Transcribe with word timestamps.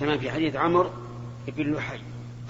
كما 0.00 0.18
في 0.18 0.30
حديث 0.30 0.56
عمرو 0.56 0.90
بن 1.48 1.74
لحي 1.74 2.00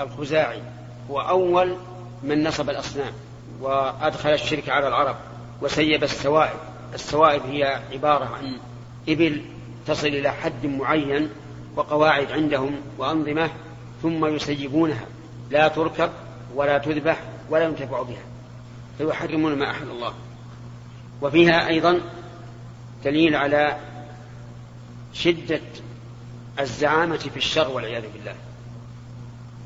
الخزاعي 0.00 0.62
هو 1.10 1.20
أول 1.20 1.76
من 2.22 2.44
نصب 2.44 2.70
الأصنام 2.70 3.12
وأدخل 3.60 4.30
الشرك 4.30 4.68
على 4.68 4.88
العرب 4.88 5.16
وسيب 5.62 6.02
السوائب. 6.02 6.58
السوائب 6.94 7.42
هي 7.46 7.80
عبارة 7.92 8.24
عن 8.24 8.58
إبل 9.08 9.42
تصل 9.86 10.06
إلى 10.06 10.32
حد 10.32 10.66
معين 10.66 11.30
وقواعد 11.76 12.32
عندهم 12.32 12.80
وأنظمة 12.98 13.50
ثم 14.02 14.26
يسيبونها 14.26 15.06
لا 15.50 15.68
تركب 15.68 16.10
ولا 16.54 16.78
تذبح 16.78 17.20
ولا 17.50 17.64
ينتفع 17.64 18.02
بها. 18.02 18.22
فيحرمون 18.98 19.58
ما 19.58 19.70
أحل 19.70 19.90
الله. 19.90 20.14
وفيها 21.22 21.68
أيضا 21.68 22.00
دليل 23.04 23.36
على 23.36 23.76
شدة 25.12 25.60
الزعامة 26.60 27.16
في 27.16 27.36
الشر 27.36 27.70
والعياذ 27.70 28.02
بالله 28.12 28.34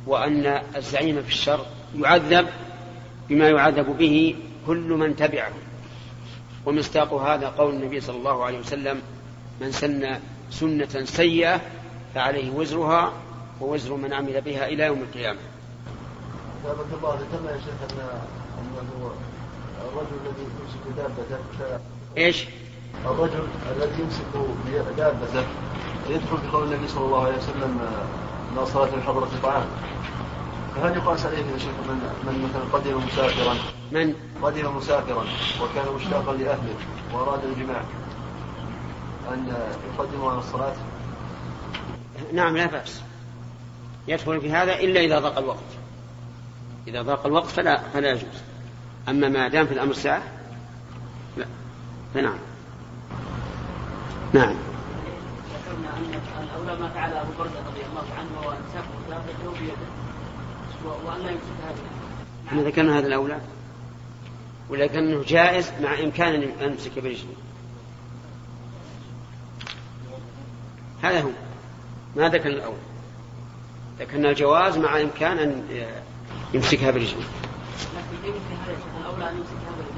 وأن 0.06 0.62
الزعيم 0.76 1.22
في 1.22 1.28
الشر 1.28 1.66
يعذب 1.96 2.46
بما 3.28 3.48
يعذب 3.48 3.98
به 3.98 4.36
كل 4.66 4.88
من 4.88 5.16
تبعه 5.16 5.52
ومصداق 6.66 7.14
هذا 7.14 7.48
قول 7.48 7.74
النبي 7.74 8.00
صلى 8.00 8.16
الله 8.16 8.44
عليه 8.44 8.58
وسلم 8.58 9.02
من 9.60 9.72
سن 9.72 10.18
سنة 10.50 11.04
سيئة 11.04 11.60
فعليه 12.14 12.50
وزرها 12.50 13.12
ووزر 13.60 13.94
من 13.94 14.12
عمل 14.12 14.40
بها 14.40 14.66
إلى 14.66 14.84
يوم 14.84 15.02
القيامة. 15.02 15.38
الله 16.64 17.14
ذكرنا 17.14 17.50
يا 17.50 17.58
شيخ 17.58 17.92
أن 17.92 17.98
أنه 18.80 19.12
الرجل 19.88 20.16
الذي 20.24 20.42
يمسك 20.42 20.96
دابته 20.96 21.80
إيش؟ 22.16 22.46
الرجل 23.04 23.46
الذي 23.76 24.02
يمسك 24.02 24.24
دابته 24.96 25.44
يدخل 26.10 26.38
في 26.38 26.48
قول 26.52 26.72
النبي 26.72 26.88
صلى 26.88 27.04
الله 27.04 27.26
عليه 27.26 27.36
وسلم 27.36 27.80
لا 28.56 28.64
صلاة 28.64 28.86
في 28.86 29.02
حضرة 29.02 29.24
الطعام. 29.24 29.66
فهل 30.76 30.96
يقاس 30.96 31.26
عليه 31.26 31.36
يا 31.38 31.58
شيخ 31.58 31.68
من 31.88 32.00
من 32.26 32.48
مثلا 32.48 32.62
قدم 32.72 33.06
مسافرا؟ 33.06 33.54
من؟ 33.92 34.14
قدم 34.42 34.76
مسافرا 34.76 35.24
وكان 35.62 35.94
مشتاقا 35.94 36.32
لأهله 36.32 36.74
وأراد 37.14 37.44
الجماع. 37.44 37.82
أن 39.32 39.54
يقدم 39.94 40.24
على 40.24 40.38
الصلاة؟ 40.38 40.74
نعم 42.32 42.56
لا 42.56 42.66
بأس. 42.66 43.02
يدخل 44.08 44.40
في 44.40 44.52
هذا 44.52 44.74
إلا 44.74 45.00
إذا 45.00 45.18
ضاق 45.18 45.38
الوقت. 45.38 45.58
إذا 46.88 47.02
ضاق 47.02 47.26
الوقت 47.26 47.46
فلا 47.46 47.82
فلا 47.94 48.10
يجوز. 48.10 48.42
أما 49.08 49.28
ما 49.28 49.48
دام 49.48 49.66
في 49.66 49.74
الأمر 49.74 49.92
ساعه 49.92 50.22
لا. 51.36 51.46
فنعم. 52.14 52.38
نعم. 54.32 54.54
ذكرنا 55.54 55.96
ان 55.96 56.20
الأولى 56.44 56.80
ما 56.80 56.88
فعل 56.88 57.12
أبو 57.12 57.32
برده 57.38 57.58
رضي 57.58 57.80
الله 57.90 58.04
عنه 58.18 58.46
وانساق 58.46 58.84
دابته 59.10 59.60
بيده. 59.60 59.88
وأن 61.04 61.20
لا 61.20 61.30
يمسكها 61.30 61.74
إحنا 62.48 62.62
ذكرنا 62.62 62.98
هذا 62.98 63.06
الأولى. 63.06 63.40
ولكنه 64.70 65.22
جائز 65.26 65.72
مع 65.80 66.00
إمكان 66.00 66.34
أن 66.34 66.52
يمسك 66.60 66.98
برجله 66.98 67.34
هذا 71.02 71.20
هو. 71.20 71.30
ما 72.16 72.28
ذكرنا 72.28 72.56
الأول. 72.56 72.76
ذكرنا 73.98 74.30
الجواز 74.30 74.78
مع 74.78 75.00
إمكان 75.00 75.38
أن 75.38 75.64
يمسكها 76.54 76.90
برجله 76.90 77.24
لكن 78.24 78.34
الأولى 79.00 79.30
أن 79.30 79.36
يمسكها 79.36 79.72
برجله 79.76 79.92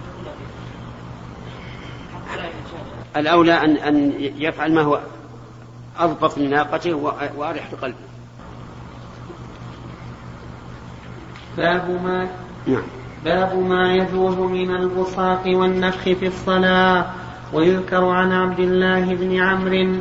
الأولى 3.17 3.53
أن 3.53 3.77
أن 3.77 4.12
يفعل 4.19 4.75
ما 4.75 4.83
هو 4.83 5.01
أضبط 5.98 6.39
من 6.39 6.51
ناقته 6.51 6.95
وأريح 7.37 7.73
لقلبه 7.73 7.97
باب 11.57 12.01
ما 12.05 12.29
نعم. 12.67 12.83
باب 13.25 13.59
ما 13.59 13.95
يجوز 13.95 14.39
من 14.39 14.70
البصاق 14.70 15.42
والنفخ 15.47 16.03
في 16.03 16.27
الصلاة 16.27 17.07
ويذكر 17.53 18.05
عن 18.05 18.33
عبد 18.33 18.61
الله 18.61 19.14
بن 19.14 19.41
عمرو. 19.41 19.95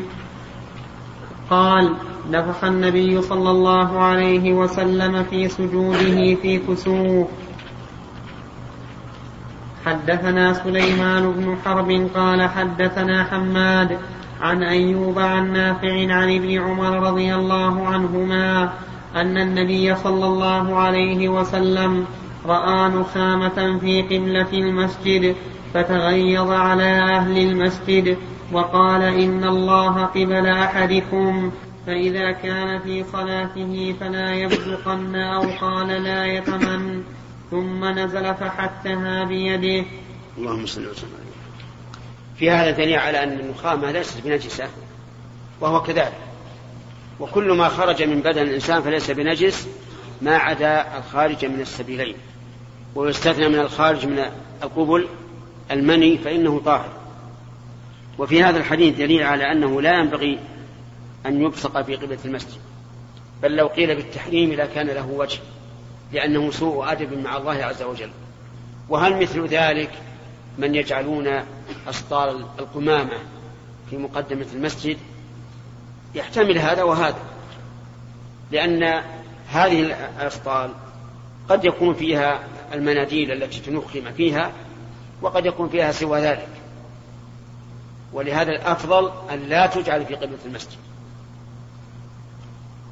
قال 1.50 1.96
نفخ 2.31 2.63
النبي 2.63 3.22
صلى 3.22 3.52
الله 3.52 4.00
عليه 4.00 4.53
وسلم 4.53 5.23
في 5.23 5.50
سجوده 5.50 6.35
في 6.35 6.57
كسوف. 6.57 7.28
حدثنا 9.85 10.53
سليمان 10.53 11.31
بن 11.31 11.57
حرب 11.66 12.09
قال 12.16 12.49
حدثنا 12.49 13.23
حماد 13.23 13.97
عن 14.41 14.63
أيوب 14.63 15.19
عن 15.19 15.53
نافع 15.53 16.13
عن 16.13 16.35
ابن 16.35 16.59
عمر 16.61 16.99
رضي 16.99 17.35
الله 17.35 17.88
عنهما 17.88 18.73
أن 19.16 19.38
النبي 19.38 19.95
صلى 19.95 20.25
الله 20.25 20.75
عليه 20.75 21.29
وسلم 21.29 22.05
رأى 22.45 22.89
نخامة 22.89 23.79
في 23.79 24.01
قبلة 24.01 24.53
المسجد 24.53 25.35
فتغيظ 25.73 26.51
على 26.51 26.83
أهل 26.83 27.38
المسجد 27.38 28.17
وقال 28.51 29.01
إن 29.01 29.43
الله 29.43 30.05
قبل 30.05 30.47
أحدكم 30.47 31.51
فإذا 31.88 32.31
كان 32.31 32.79
في 32.79 33.03
صلاته 33.03 33.95
فلا 33.99 34.33
يبزقن 34.33 35.16
أو 35.16 35.41
قال 35.61 35.88
لا 35.88 36.25
يتمن 36.25 37.03
ثم 37.53 37.86
نزل 37.86 38.36
فحتها 38.36 39.24
بيده. 39.24 39.86
اللهم 40.38 40.66
صل 40.66 40.88
وسلم 40.88 41.09
في 42.36 42.50
هذا 42.50 42.72
دليل 42.72 43.00
على 43.00 43.24
أن 43.24 43.40
النخامة 43.40 43.91
ليست 43.91 44.22
بنجسة 44.22 44.68
وهو 45.62 45.84
كذلك. 45.84 46.18
وكل 47.19 47.52
ما 47.52 47.69
خرج 47.69 48.03
من 48.03 48.19
بدن 48.19 48.41
الإنسان 48.41 48.81
فليس 48.81 49.12
بنجس 49.12 49.68
ما 50.22 50.38
عدا 50.38 50.97
الخارج 50.97 51.46
من 51.46 51.62
السبيلين. 51.62 52.16
ويستثنى 52.96 53.50
من 53.50 53.59
الخارج 53.59 54.06
من 54.06 54.25
القبل 54.64 55.08
المني 55.72 56.18
فإنه 56.18 56.62
طاهر. 56.66 56.90
وفي 58.18 58.44
هذا 58.44 58.58
الحديث 58.58 58.97
دليل 58.97 59.24
على 59.24 59.52
أنه 59.52 59.81
لا 59.81 60.00
ينبغي 60.00 60.40
أن 61.25 61.41
يبصق 61.41 61.81
في 61.81 61.96
قبلة 61.96 62.20
المسجد. 62.25 62.62
بل 63.44 63.56
لو 63.56 63.68
قيل 63.68 63.96
بالتحريم 63.96 64.53
لكان 64.53 64.88
له 64.88 65.08
وجه. 65.08 65.40
لأنه 66.13 66.51
سوء 66.51 66.91
أدب 66.91 67.13
مع 67.13 67.38
الله 67.38 67.66
عز 67.66 67.84
وجل. 67.84 68.09
وهل 68.90 69.22
مثل 69.22 69.47
ذلك 69.47 69.91
من 70.57 70.75
يجعلون 70.75 71.44
أسطار 71.88 72.29
القمامة 72.59 73.18
في 73.90 73.97
مقدمة 73.97 74.46
المسجد؟ 74.53 74.97
يحتمل 76.16 76.57
هذا 76.57 76.84
وهذا 76.84 77.19
لأن 78.52 79.03
هذه 79.50 79.81
الأسطال 79.81 80.72
قد 81.50 81.66
يكون 81.66 81.94
فيها 81.94 82.44
المناديل 82.73 83.31
التي 83.31 83.59
تنخم 83.59 84.12
فيها 84.12 84.52
وقد 85.22 85.46
يكون 85.46 85.69
فيها 85.69 85.91
سوى 85.91 86.19
ذلك. 86.19 86.50
ولهذا 88.13 88.52
الأفضل 88.52 89.12
أن 89.31 89.40
لا 89.40 89.68
تجعل 89.68 90.06
في 90.06 90.16
قبلة 90.16 90.38
المسجد. 90.46 90.78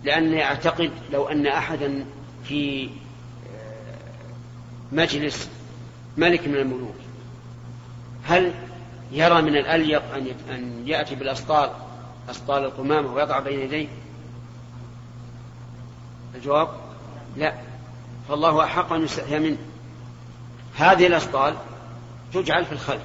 لأني 0.04 0.44
أعتقد 0.44 0.92
لو 1.12 1.28
أن 1.28 1.48
أحدا 1.48 2.06
في 2.44 2.90
مجلس 4.92 5.50
ملك 6.18 6.48
من 6.48 6.56
الملوك. 6.56 6.96
هل 8.24 8.54
يرى 9.12 9.42
من 9.42 9.58
الأليق 9.58 10.04
أن 10.50 10.84
يأتي 10.88 11.16
بالأسطال 11.16 11.70
أسطال 12.30 12.64
القمامة 12.64 13.14
ويضع 13.14 13.40
بين 13.40 13.60
يديه؟ 13.60 13.88
الجواب 16.36 16.68
لا. 17.38 17.54
فالله 18.30 18.64
أحق 18.64 18.94
أن 18.94 19.04
يستحيا 19.04 19.40
منه. 19.40 19.58
هذه 20.76 21.08
الأسطال 21.08 21.56
تجعل 22.34 22.66
في 22.66 22.72
الخلف. 22.72 23.04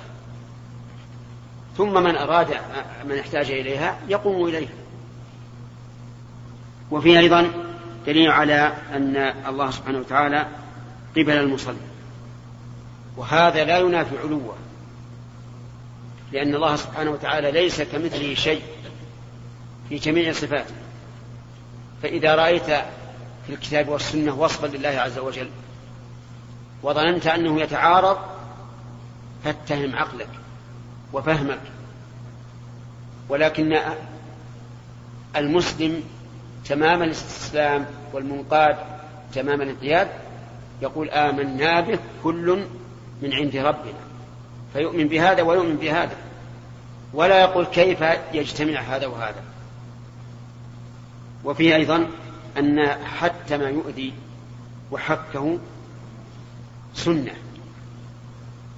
ثم 1.76 2.02
من 2.02 2.16
أراد 2.16 2.48
من 3.04 3.18
احتاج 3.18 3.50
إليها 3.50 3.98
يقوم 4.08 4.46
إليها. 4.48 4.70
وفي 6.90 7.18
أيضا 7.18 7.50
دليل 8.06 8.30
على 8.30 8.72
أن 8.94 9.16
الله 9.48 9.70
سبحانه 9.70 9.98
وتعالى 9.98 10.46
قبل 11.16 11.30
المصلي. 11.30 11.76
وهذا 13.16 13.64
لا 13.64 13.78
ينافي 13.78 14.18
علوه 14.18 14.56
لأن 16.32 16.54
الله 16.54 16.76
سبحانه 16.76 17.10
وتعالى 17.10 17.50
ليس 17.50 17.82
كمثله 17.82 18.34
شيء 18.34 18.62
في 19.88 19.96
جميع 19.96 20.32
صفاته. 20.32 20.74
فإذا 22.02 22.34
رأيت 22.34 22.66
في 23.46 23.52
الكتاب 23.52 23.88
والسنة 23.88 24.34
وصفا 24.34 24.66
لله 24.66 24.88
عز 24.88 25.18
وجل 25.18 25.48
وظننت 26.82 27.26
أنه 27.26 27.60
يتعارض 27.60 28.18
فاتهم 29.44 29.96
عقلك 29.96 30.30
وفهمك. 31.12 31.60
ولكن 33.28 33.78
المسلم 35.36 36.02
تمام 36.64 37.02
الاستسلام 37.02 37.86
والمنقاد 38.12 38.76
تمام 39.34 39.62
الانقياد 39.62 40.08
يقول 40.82 41.10
آمنا 41.10 41.80
به 41.80 41.98
كل 42.24 42.64
من 43.22 43.32
عند 43.32 43.56
ربنا 43.56 44.06
فيؤمن 44.72 45.08
بهذا 45.08 45.42
ويؤمن 45.42 45.76
بهذا 45.76 46.16
ولا 47.14 47.40
يقول 47.40 47.64
كيف 47.64 48.04
يجتمع 48.32 48.80
هذا 48.80 49.06
وهذا. 49.06 49.42
وفيه 51.44 51.76
أيضا 51.76 52.06
أن 52.58 52.86
حتى 53.04 53.58
ما 53.58 53.68
يؤذي 53.68 54.12
وحكه 54.90 55.58
سنة. 56.94 57.34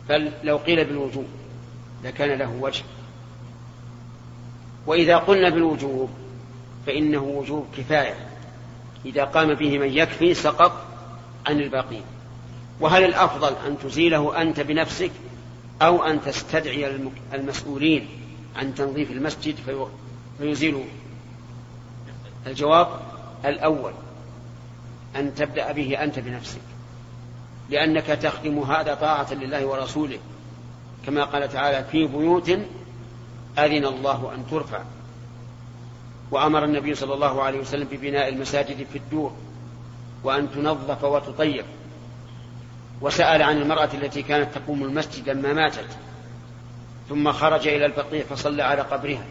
بل 0.09 0.33
لو 0.43 0.56
قيل 0.56 0.85
بالوجوب 0.85 1.27
لكان 2.05 2.39
له 2.39 2.50
وجه. 2.61 2.85
وإذا 4.87 5.17
قلنا 5.17 5.49
بالوجوب 5.49 6.11
فإنه 6.87 7.23
وجوب 7.23 7.67
كفاية. 7.77 8.15
إذا 9.06 9.25
قام 9.25 9.55
به 9.55 9.79
من 9.79 9.93
يكفي 9.93 10.35
سقط 10.35 10.88
عن 11.49 11.61
الباقين. 11.61 12.03
وهل 12.81 13.05
الأفضل 13.05 13.53
أن 13.67 13.79
تزيله 13.79 14.43
أنت 14.43 14.61
بنفسك 14.61 15.11
أو 15.83 16.05
أن 16.05 16.21
تستدعي 16.23 16.97
المسؤولين 17.35 18.09
عن 18.56 18.75
تنظيف 18.75 19.11
المسجد 19.11 19.55
فيزيلوا 20.39 20.85
الجواب 22.47 22.89
الأول 23.45 23.93
أن 25.17 25.35
تبدأ 25.35 25.73
به 25.73 26.03
أنت 26.05 26.19
بنفسك 26.19 26.61
لأنك 27.71 28.06
تخدم 28.06 28.59
هذا 28.59 28.95
طاعة 28.95 29.35
لله 29.35 29.67
ورسوله. 29.67 30.19
كما 31.06 31.25
قال 31.25 31.49
تعالى 31.53 31.85
في 31.85 32.06
بيوت 32.06 32.49
أذن 33.59 33.85
الله 33.85 34.35
أن 34.35 34.45
ترفع. 34.50 34.83
وأمر 36.31 36.65
النبي 36.65 36.95
صلى 36.95 37.15
الله 37.15 37.43
عليه 37.43 37.61
وسلم 37.61 37.89
ببناء 37.93 38.29
المساجد 38.29 38.87
في 38.93 38.99
الدور. 38.99 39.33
وأن 40.25 40.50
تنظف 40.50 41.05
وتطيب. 41.05 41.65
وسأل 43.00 43.43
عن 43.43 43.59
المرأة 43.59 43.88
التي 43.94 44.23
كانت 44.23 44.55
تقوم 44.55 44.82
المسجد 44.82 45.29
لما 45.29 45.53
ماتت 45.53 45.88
ثم 47.09 47.32
خرج 47.32 47.69
إلى 47.69 47.87
البقيع 47.87 48.25
فصلى 48.25 48.62
على 48.62 48.82
قبرها. 48.82 49.25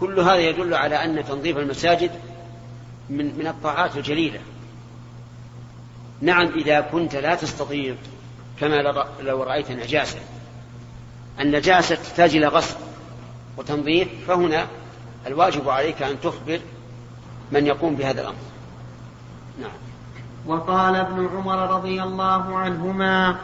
كل 0.00 0.20
هذا 0.20 0.38
يدل 0.38 0.74
على 0.74 1.04
أن 1.04 1.24
تنظيف 1.24 1.58
المساجد 1.58 2.10
من 3.10 3.38
من 3.38 3.46
الطاعات 3.46 3.96
الجليلة. 3.96 4.40
نعم 6.20 6.46
إذا 6.46 6.80
كنت 6.80 7.16
لا 7.16 7.34
تستطيع 7.34 7.94
كما 8.60 9.06
لو 9.20 9.42
رأيت 9.42 9.70
نجاسة. 9.70 10.18
النجاسة 11.40 11.94
تحتاج 11.94 12.36
إلى 12.36 12.46
غسل 12.46 12.76
وتنظيف 13.56 14.08
فهنا 14.28 14.66
الواجب 15.26 15.68
عليك 15.68 16.02
أن 16.02 16.20
تخبر 16.20 16.60
من 17.52 17.66
يقوم 17.66 17.96
بهذا 17.96 18.20
الأمر. 18.20 18.36
نعم. 19.60 19.70
وقال 20.46 20.96
ابن 20.96 21.28
عمر 21.36 21.74
رضي 21.76 22.02
الله 22.02 22.58
عنهما 22.58 23.36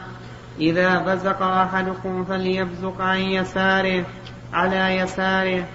إذا 0.59 0.99
بزق 0.99 1.41
أحدكم 1.41 2.25
فليبزق 2.25 3.01
عن 3.01 3.17
يساره 3.17 4.05
على 4.53 4.97
يساره. 4.97 5.65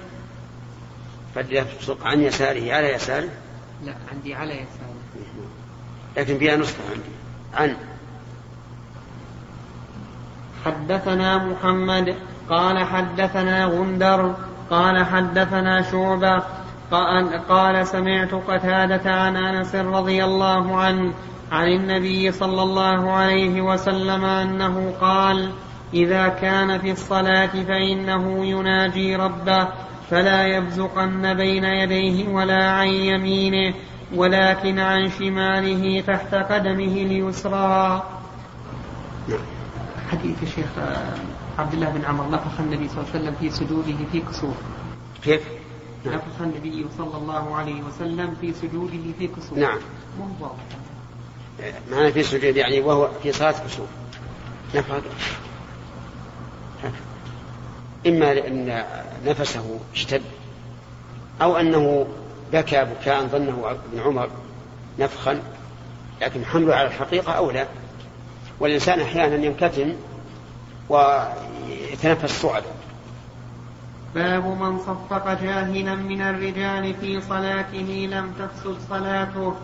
فليبزق 1.34 2.06
عن 2.06 2.20
يساره 2.20 2.74
على 2.74 2.94
يساره؟ 2.94 3.28
لا 3.84 3.94
عندي 4.12 4.34
على 4.34 4.52
يساره. 4.52 4.94
لكن 6.16 6.38
فيها 6.38 6.56
نسخة 6.56 6.82
عندي. 6.90 7.14
عن. 7.54 7.76
حدثنا 10.64 11.38
محمد 11.38 12.16
قال 12.50 12.84
حدثنا 12.84 13.64
غندر 13.64 14.34
قال 14.70 15.06
حدثنا 15.06 15.82
شعبة 15.90 16.42
قال 17.48 17.86
سمعت 17.86 18.34
قتادة 18.34 19.10
عن 19.12 19.36
أنس 19.36 19.74
رضي 19.74 20.24
الله 20.24 20.76
عنه 20.76 21.12
عن 21.52 21.68
النبي 21.68 22.32
صلى 22.32 22.62
الله 22.62 23.12
عليه 23.12 23.60
وسلم 23.60 24.24
أنه 24.24 24.94
قال 25.00 25.50
إذا 25.94 26.28
كان 26.28 26.78
في 26.78 26.90
الصلاة 26.90 27.46
فإنه 27.46 28.44
يناجي 28.46 29.16
ربه 29.16 29.68
فلا 30.10 30.46
يبزقن 30.46 31.34
بين 31.34 31.64
يديه 31.64 32.28
ولا 32.28 32.70
عن 32.70 32.88
يمينه 32.88 33.74
ولكن 34.14 34.78
عن 34.78 35.10
شماله 35.10 36.00
تحت 36.00 36.34
قدمه 36.34 36.94
اليسرى 37.06 38.02
حديث 40.10 40.42
الشيخ 40.42 40.66
عبد 41.58 41.74
الله 41.74 41.90
بن 41.90 42.04
عمر 42.04 42.30
نفخ 42.30 42.60
النبي 42.60 42.88
صلى 42.88 42.98
الله 42.98 43.10
عليه 43.14 43.20
وسلم 43.20 43.34
في 43.40 43.50
سجوده 43.50 43.96
في 44.12 44.20
كسوف 44.20 44.56
كيف؟ 45.24 45.42
نعم. 46.04 46.14
نفخ 46.14 46.40
النبي 46.40 46.86
صلى 46.98 47.16
الله 47.16 47.56
عليه 47.56 47.82
وسلم 47.82 48.36
في 48.40 48.52
سجوده 48.52 49.12
في 49.18 49.26
كسوف. 49.26 49.58
نعم. 49.58 49.78
مو 50.18 50.48
معنى 51.90 52.12
في 52.12 52.22
سجود 52.22 52.56
يعني 52.56 52.80
وهو 52.80 53.10
في 53.22 53.32
صلاة 53.32 53.52
كسوف. 53.52 53.88
نفخ 54.74 55.00
إما 58.06 58.34
لأن 58.34 58.84
نفسه 59.26 59.80
اشتد 59.94 60.22
أو 61.42 61.56
أنه 61.56 62.06
بكى 62.52 62.84
بكاء 62.84 63.26
ظنه 63.26 63.70
ابن 63.70 64.00
عمر 64.00 64.30
نفخا 64.98 65.42
لكن 66.22 66.44
حمله 66.44 66.74
على 66.74 66.88
الحقيقة 66.88 67.32
أولى 67.32 67.66
والإنسان 68.60 69.00
أحيانا 69.00 69.46
ينكتم 69.46 69.94
ويتنفس 70.88 72.42
صعدا. 72.42 72.66
باب 74.14 74.46
من 74.46 74.78
صفق 74.78 75.42
جاهلا 75.42 75.94
من 75.94 76.20
الرجال 76.20 76.94
في 76.94 77.20
صلاته 77.20 78.08
لم 78.10 78.32
تفسد 78.38 78.76
صلاته. 78.88 79.54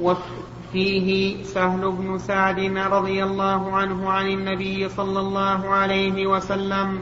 وفيه 0.00 1.42
سهل 1.44 1.90
بن 1.92 2.18
سعد 2.18 2.58
رضي 2.76 3.24
الله 3.24 3.76
عنه 3.76 4.10
عن 4.10 4.26
النبي 4.26 4.88
صلى 4.88 5.20
الله 5.20 5.68
عليه 5.68 6.26
وسلم. 6.26 7.00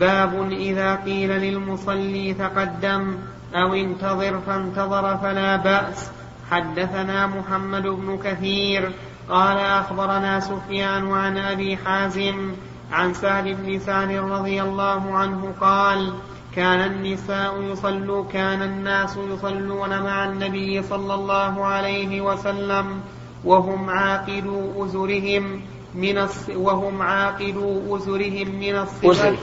باب 0.00 0.52
إذا 0.52 0.94
قيل 0.94 1.30
للمصلي 1.30 2.34
تقدم 2.34 3.16
أو 3.54 3.74
انتظر 3.74 4.40
فانتظر 4.46 5.16
فلا 5.16 5.56
بأس. 5.56 6.10
حدثنا 6.50 7.26
محمد 7.26 7.82
بن 7.82 8.18
كثير 8.24 8.92
قال 9.28 9.58
أخبرنا 9.58 10.40
سفيان 10.40 11.12
عن 11.12 11.38
أبي 11.38 11.76
حازم 11.76 12.52
عن 12.92 13.14
سهل 13.14 13.54
بن 13.54 13.78
سعد 13.78 14.10
رضي 14.10 14.62
الله 14.62 15.12
عنه 15.14 15.54
قال 15.60 16.12
كان 16.56 16.80
النساء 16.80 17.62
يصلوا 17.62 18.24
كان 18.32 18.62
الناس 18.62 19.16
يصلون 19.16 20.02
مع 20.02 20.24
النبي 20.24 20.82
صلى 20.82 21.14
الله 21.14 21.64
عليه 21.64 22.20
وسلم 22.20 23.00
وهم 23.44 23.90
عاقدوا 23.90 24.84
أزرهم 24.84 25.60
من 25.94 26.18
الص... 26.18 26.48
وهم 26.48 27.02
عاقدوا 27.02 27.96
أزرهم 27.96 28.48
من 28.60 28.76
الصغر 28.76 29.36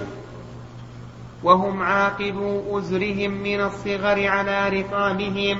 وهم 1.43 1.81
عاقبوا 1.81 2.79
أزرهم 2.79 3.31
من 3.31 3.61
الصغر 3.61 4.27
على 4.27 4.69
رقابهم 4.69 5.57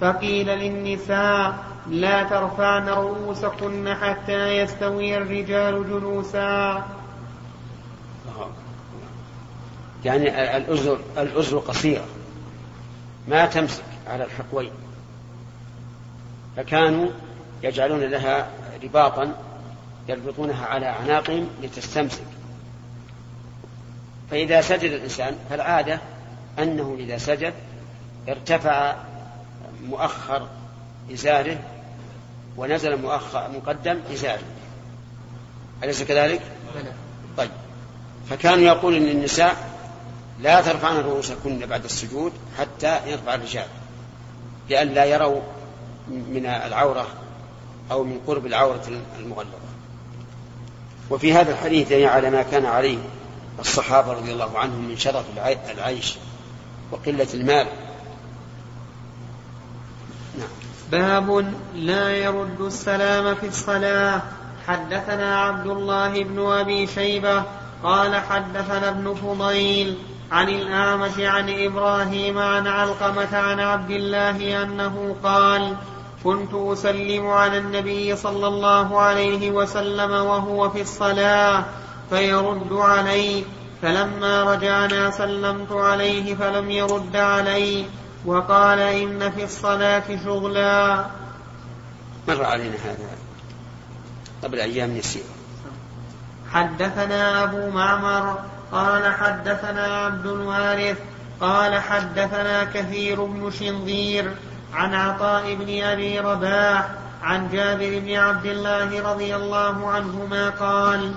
فقيل 0.00 0.46
للنساء 0.46 1.64
لا 1.90 2.22
ترفعن 2.22 2.88
رؤوسكن 2.88 3.94
حتى 3.94 4.56
يستوي 4.58 5.16
الرجال 5.16 5.84
جلوسا. 5.90 6.84
يعني 10.04 10.56
الأزر 10.56 10.98
الأزر 11.18 11.58
قصيرة. 11.58 12.04
ما 13.28 13.46
تمسك 13.46 13.82
على 14.06 14.24
الحقوين. 14.24 14.70
فكانوا 16.56 17.08
يجعلون 17.62 18.00
لها 18.00 18.50
رباطا 18.82 19.34
يربطونها 20.08 20.66
على 20.66 20.86
أعناقهم 20.86 21.48
لتستمسك. 21.62 22.24
فإذا 24.30 24.60
سجد 24.60 24.92
الإنسان 24.92 25.36
فالعادة 25.50 26.00
أنه 26.58 26.96
إذا 26.98 27.18
سجد 27.18 27.54
ارتفع 28.28 28.96
مؤخر 29.84 30.48
إزاره 31.12 31.58
ونزل 32.56 33.02
مؤخر 33.02 33.50
مقدم 33.50 34.00
إزاره. 34.12 34.42
أليس 35.84 36.02
كذلك؟ 36.02 36.40
طيب. 37.36 37.50
فكانوا 38.30 38.64
يقول 38.64 38.94
إن 38.94 39.08
النساء 39.08 39.77
لا 40.40 40.60
ترفعن 40.60 40.96
رؤوسكن 40.96 41.66
بعد 41.66 41.84
السجود 41.84 42.32
حتى 42.58 43.10
يرفع 43.10 43.34
الرجال 43.34 43.66
لأن 44.70 44.88
لا 44.88 45.04
يروا 45.04 45.40
من 46.08 46.46
العورة 46.46 47.06
أو 47.90 48.04
من 48.04 48.20
قرب 48.26 48.46
العورة 48.46 48.82
المغلظة. 49.18 49.68
وفي 51.10 51.32
هذا 51.32 51.52
الحديث 51.52 51.90
يعني 51.90 52.06
على 52.06 52.30
ما 52.30 52.42
كان 52.42 52.66
عليه 52.66 52.98
الصحابة 53.58 54.12
رضي 54.12 54.32
الله 54.32 54.58
عنهم 54.58 54.88
من 54.88 54.96
شرف 54.96 55.24
العيش 55.70 56.16
وقلة 56.90 57.28
المال. 57.34 57.66
نعم. 60.38 60.48
باب 60.90 61.54
لا 61.74 62.10
يرد 62.10 62.60
السلام 62.60 63.34
في 63.34 63.46
الصلاة. 63.46 64.22
حدثنا 64.66 65.40
عبد 65.40 65.66
الله 65.66 66.24
بن 66.24 66.46
أبي 66.46 66.86
شيبة 66.86 67.44
قال 67.82 68.16
حدثنا 68.16 68.88
ابن 68.88 69.14
فضيل 69.14 69.98
عن 70.32 70.48
الأعمش 70.48 71.18
عن 71.18 71.50
إبراهيم 71.50 72.38
عن 72.38 72.66
علقمة 72.66 73.36
عن 73.38 73.60
عبد 73.60 73.90
الله 73.90 74.62
أنه 74.62 75.16
قال 75.22 75.76
كنت 76.24 76.54
أسلم 76.54 77.26
على 77.26 77.58
النبي 77.58 78.16
صلى 78.16 78.46
الله 78.46 79.00
عليه 79.00 79.50
وسلم 79.50 80.10
وهو 80.10 80.70
في 80.70 80.80
الصلاة 80.80 81.64
فيرد 82.10 82.72
علي 82.72 83.44
فلما 83.82 84.42
رجعنا 84.42 85.10
سلمت 85.10 85.72
عليه 85.72 86.34
فلم 86.34 86.70
يرد 86.70 87.16
علي 87.16 87.86
وقال 88.26 88.78
إن 88.78 89.30
في 89.30 89.44
الصلاة 89.44 90.04
شغلا. 90.24 91.06
مر 92.28 92.44
علينا 92.44 92.76
هذا 92.84 93.08
قبل 94.44 94.60
أيام 94.60 94.96
يسيرة؟ 94.96 95.24
حدثنا 96.52 97.44
أبو 97.44 97.70
معمر 97.70 98.38
قال 98.72 99.14
حدثنا 99.14 100.04
عبد 100.04 100.26
الوارث 100.26 100.98
قال 101.40 101.74
حدثنا 101.74 102.64
كثير 102.64 103.24
بن 103.24 103.50
شنظير 103.50 104.30
عن 104.74 104.94
عطاء 104.94 105.54
بن 105.54 105.82
أبي 105.82 106.20
رباح 106.20 106.88
عن 107.22 107.48
جابر 107.48 107.98
بن 107.98 108.14
عبد 108.14 108.46
الله 108.46 109.10
رضي 109.12 109.36
الله 109.36 109.90
عنهما 109.90 110.50
قال 110.50 111.12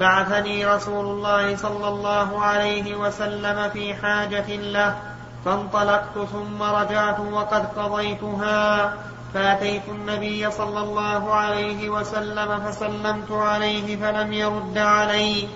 بعثني 0.00 0.66
رسول 0.66 1.04
الله 1.04 1.56
صلى 1.56 1.88
الله 1.88 2.44
عليه 2.44 2.96
وسلم 2.96 3.70
في 3.70 3.94
حاجة 3.94 4.56
له 4.56 4.96
فانطلقت 5.44 6.18
ثم 6.32 6.62
رجعت 6.62 7.20
وقد 7.20 7.66
قضيتها. 7.66 8.94
فأتيت 9.34 9.82
النبي 9.88 10.50
صلى 10.50 10.80
الله 10.80 11.34
عليه 11.34 11.90
وسلم 11.90 12.60
فسلمت 12.60 13.32
عليه 13.32 13.96
فلم 13.96 14.32
يرد 14.32 14.78
علي. 14.78 15.48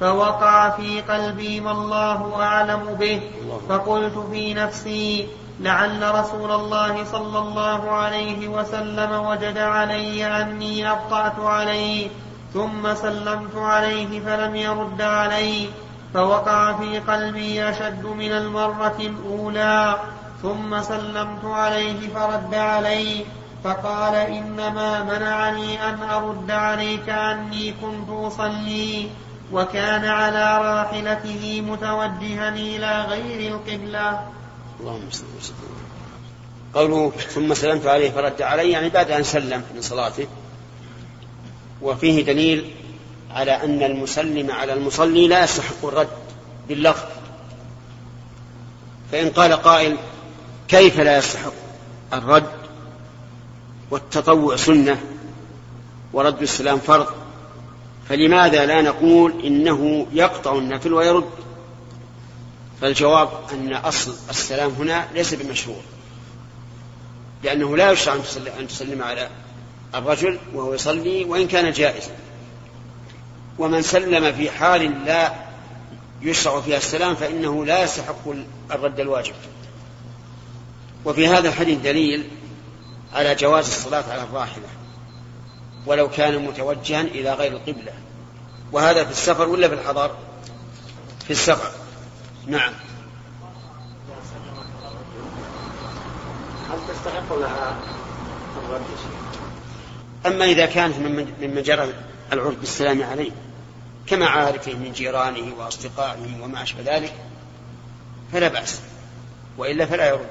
فوقع 0.00 0.70
في 0.70 1.00
قلبي 1.00 1.60
ما 1.60 1.70
الله 1.70 2.42
أعلم 2.42 2.96
به. 3.00 3.20
فقلت 3.68 4.18
في 4.30 4.54
نفسي 4.54 5.28
لعل 5.60 6.14
رسول 6.14 6.52
الله 6.52 7.04
صلى 7.04 7.38
الله 7.38 7.90
عليه 7.90 8.48
وسلم 8.48 9.26
وجد 9.26 9.58
علي 9.58 10.26
أني 10.42 10.90
أبطأت 10.90 11.38
عليه 11.38 12.08
ثم 12.54 12.94
سلمت 12.94 13.56
عليه 13.56 14.20
فلم 14.20 14.56
يرد 14.56 15.02
علي. 15.02 15.68
فوقع 16.14 16.72
في 16.72 16.98
قلبي 16.98 17.68
أشد 17.68 18.06
من 18.06 18.32
المرة 18.32 18.96
الأولى 19.00 19.96
ثم 20.42 20.82
سلمت 20.82 21.44
عليه 21.44 22.14
فرد 22.14 22.54
علي. 22.54 23.24
فقال 23.64 24.14
إنما 24.14 25.02
منعني 25.02 25.88
أن 25.88 26.02
أرد 26.02 26.50
عليك 26.50 27.08
أني 27.08 27.74
كنت 27.82 28.08
أصلي. 28.10 29.08
وكان 29.52 30.04
على 30.04 30.58
راحلته 30.58 31.60
متوجها 31.60 32.48
إلى 32.48 33.02
غير 33.02 33.54
القبلة. 33.54 34.28
اللهم 34.80 35.08
صل 35.10 35.24
وسلم. 35.38 35.76
قوله 36.74 37.10
ثم 37.10 37.54
سلمت 37.54 37.86
عليه 37.86 38.10
فرد 38.10 38.42
علي 38.42 38.70
يعني 38.70 38.88
بعد 38.88 39.10
أن 39.10 39.22
سلم 39.22 39.62
من 39.74 39.82
صلاته. 39.82 40.26
وفيه 41.82 42.24
دليل 42.24 42.70
على 43.30 43.64
أن 43.64 43.82
المسلم 43.82 44.50
على 44.50 44.72
المصلي 44.72 45.28
لا 45.28 45.44
يستحق 45.44 45.84
الرد 45.84 46.08
باللفظ. 46.68 47.04
فإن 49.12 49.30
قال 49.30 49.52
قائل 49.52 49.96
كيف 50.68 51.00
لا 51.00 51.18
يستحق 51.18 51.52
الرد؟ 52.12 52.50
والتطوع 53.90 54.56
سنة 54.56 55.00
ورد 56.12 56.42
السلام 56.42 56.78
فرض. 56.78 57.25
فلماذا 58.08 58.66
لا 58.66 58.82
نقول 58.82 59.44
إنه 59.44 60.06
يقطع 60.12 60.54
النفل 60.54 60.92
ويرد؟ 60.92 61.30
فالجواب 62.80 63.28
أن 63.52 63.72
أصل 63.72 64.14
السلام 64.30 64.70
هنا 64.70 65.08
ليس 65.14 65.34
بمشروع 65.34 65.80
لأنه 67.42 67.76
لا 67.76 67.90
يشرع 67.90 68.14
أن 68.60 68.68
تسلم 68.68 69.02
على 69.02 69.28
الرجل 69.94 70.38
وهو 70.54 70.74
يصلي 70.74 71.24
وإن 71.24 71.46
كان 71.48 71.72
جائزا. 71.72 72.10
ومن 73.58 73.82
سلم 73.82 74.32
في 74.32 74.50
حال 74.50 75.04
لا 75.04 75.34
يشرع 76.22 76.60
فيها 76.60 76.76
السلام 76.76 77.14
فإنه 77.14 77.64
لا 77.64 77.82
يستحق 77.82 78.28
الرد 78.70 79.00
الواجب. 79.00 79.34
وفي 81.04 81.28
هذا 81.28 81.48
الحديث 81.48 81.78
دليل 81.78 82.28
على 83.14 83.34
جواز 83.34 83.66
الصلاة 83.66 84.04
على 84.12 84.22
الراحلة. 84.22 84.66
ولو 85.86 86.10
كان 86.10 86.44
متوجها 86.44 87.00
إلى 87.00 87.32
غير 87.32 87.52
القبلة. 87.52 87.92
وهذا 88.72 89.04
في 89.04 89.10
السفر 89.10 89.48
ولا 89.48 89.68
في 89.68 89.74
الحضر 89.74 90.10
في 91.24 91.30
السفر. 91.30 91.70
نعم. 92.46 92.72
هل 96.70 96.78
تستحق 96.88 97.38
لها 97.38 97.76
الرد؟ 98.64 98.82
أما 100.26 100.44
إذا 100.44 100.66
كانت 100.66 100.98
ممن 100.98 101.62
جرى 101.62 101.92
العرف 102.32 102.58
بالسلام 102.58 103.02
عليه 103.02 103.30
كما 104.06 104.26
عارفه 104.26 104.72
من 104.74 104.92
جيرانه 104.92 105.54
وأصدقائه 105.58 106.42
وما 106.42 106.62
أشبه 106.62 106.96
ذلك 106.96 107.12
فلا 108.32 108.48
بأس. 108.48 108.80
وإلا 109.58 109.86
فلا 109.86 110.08
يرد. 110.08 110.26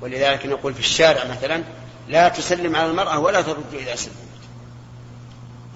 ولذلك 0.00 0.46
نقول 0.46 0.74
في 0.74 0.80
الشارع 0.80 1.24
مثلا 1.24 1.62
لا 2.10 2.28
تسلم 2.28 2.76
على 2.76 2.90
المرأة 2.90 3.18
ولا 3.18 3.42
ترد 3.42 3.74
إذا 3.74 3.94
سلمت 3.94 4.16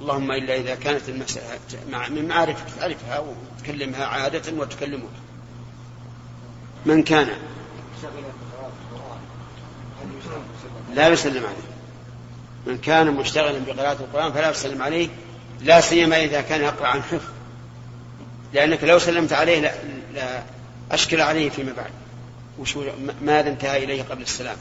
اللهم 0.00 0.32
إلا 0.32 0.56
إذا 0.56 0.74
كانت 0.74 1.08
المسألة 1.08 1.58
من 2.08 2.28
معارفك 2.28 2.66
تعرفها 2.78 3.18
وتكلمها 3.18 4.06
عادة 4.06 4.52
وتكلمك. 4.52 5.08
من 6.86 7.02
كان؟ 7.02 7.28
لا 10.94 11.08
يسلم 11.08 11.44
عليه. 11.44 11.74
من 12.66 12.78
كان 12.78 13.10
مشتغلا 13.10 13.58
بقراءة 13.66 13.92
القرآن 14.00 14.32
فلا 14.32 14.50
يسلم 14.50 14.82
عليه 14.82 15.08
لا 15.60 15.80
سيما 15.80 16.24
إذا 16.24 16.40
كان 16.40 16.60
يقرأ 16.60 16.86
عن 16.86 17.02
حفظ. 17.02 17.30
لأنك 18.52 18.84
لو 18.84 18.98
سلمت 18.98 19.32
عليه 19.32 19.60
لا, 19.60 19.72
لا 20.14 20.42
أشكل 20.92 21.20
عليه 21.20 21.50
فيما 21.50 21.72
بعد. 21.72 21.90
وشو 22.58 22.84
ماذا 23.22 23.48
انتهى 23.48 23.84
إليه 23.84 24.02
قبل 24.02 24.22
السلام؟ 24.22 24.56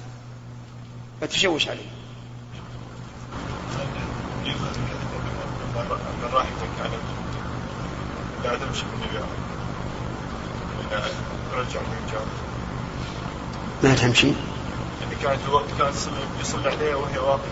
رجع 11.53 11.79
من 11.81 12.07
ما 13.83 13.95
تمشي. 13.95 14.27
يعني 15.01 15.15
كانت 15.23 15.39
الوقت 15.47 15.65
كانت 15.79 15.95
يصلي 16.41 16.69
عليها 16.69 16.95
وهي 16.95 17.17
واقفة. 17.17 17.43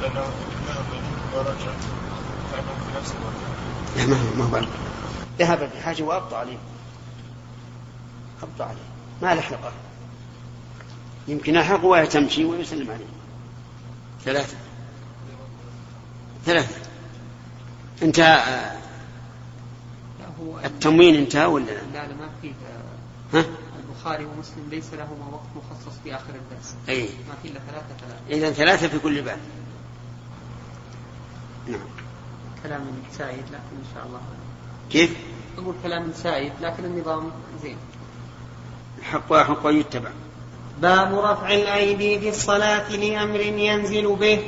لأنه 0.00 0.24
ورجع 1.34 1.72
كأنه 2.52 2.74
في 2.86 2.98
نفس 2.98 3.12
الوقت 3.20 3.34
لا 3.96 4.06
ما 4.06 4.44
هو 4.44 4.48
ما 4.50 4.58
هو 4.58 4.64
ذهب 5.38 5.68
في 5.74 5.80
حاجة 5.84 6.02
وأبطأ 6.02 6.36
عليه. 6.36 6.58
أبطأ 8.42 8.64
عليه. 8.64 8.91
ما 9.22 9.34
لحقه 9.34 9.72
يمكن 11.28 11.56
ألحقه 11.56 11.84
وهي 11.84 12.06
تمشي 12.06 12.44
ويسلم 12.44 12.90
عليه. 12.90 13.04
ثلاثة. 14.24 14.56
ثلاثة. 16.44 16.76
انتهى 18.02 18.72
التموين 20.64 21.14
انتهى 21.14 21.46
ولا؟ 21.46 21.64
لا؟ 21.64 22.06
لا 22.06 22.14
ما 22.14 22.30
فيه 22.42 22.52
ها؟ 23.34 23.44
البخاري 23.78 24.24
ومسلم 24.24 24.68
ليس 24.70 24.94
لهما 24.94 25.28
وقت 25.32 25.46
مخصص 25.56 25.98
في 26.04 26.14
آخر 26.14 26.34
الدرس. 26.34 26.74
أي. 26.88 27.02
ما 27.02 27.34
في 27.42 27.48
إلا 27.48 27.60
ثلاثة 27.60 27.96
ثلاثة 28.00 28.20
إذا 28.30 28.50
ثلاثة 28.50 28.88
في 28.88 28.98
كل 28.98 29.22
باب. 29.22 29.38
نعم. 31.68 31.80
كلام 32.62 32.86
سائد 33.18 33.44
لكن 33.44 33.76
إن 33.78 33.84
شاء 33.94 34.06
الله. 34.06 34.20
كيف؟ 34.90 35.16
أقول 35.58 35.74
كلام 35.82 36.12
سائد 36.14 36.52
لكن 36.60 36.84
النظام 36.84 37.30
زين. 37.62 37.76
الحق 39.12 39.32
وحق 39.32 39.60
يتبع 39.64 40.08
باب 40.80 41.18
رفع 41.18 41.54
الأيدي 41.54 42.20
في 42.20 42.28
الصلاة 42.28 42.90
لأمر 42.90 43.40
ينزل 43.40 44.16
به. 44.16 44.40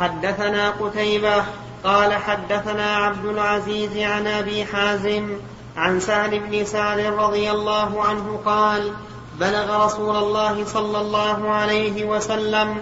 حدثنا 0.00 0.70
قتيبة 0.70 1.44
قال 1.84 2.12
حدثنا 2.12 2.96
عبد 2.96 3.24
العزيز 3.24 3.96
عن 3.96 4.26
أبي 4.26 4.64
حازم 4.64 5.36
عن 5.76 6.00
سهل 6.00 6.40
بن 6.40 6.64
سعد 6.64 6.98
رضي 6.98 7.50
الله 7.50 8.02
عنه 8.02 8.40
قال 8.44 8.92
بلغ 9.40 9.84
رسول 9.84 10.16
الله 10.16 10.64
صلى 10.64 11.00
الله 11.00 11.50
عليه 11.50 12.04
وسلم 12.04 12.76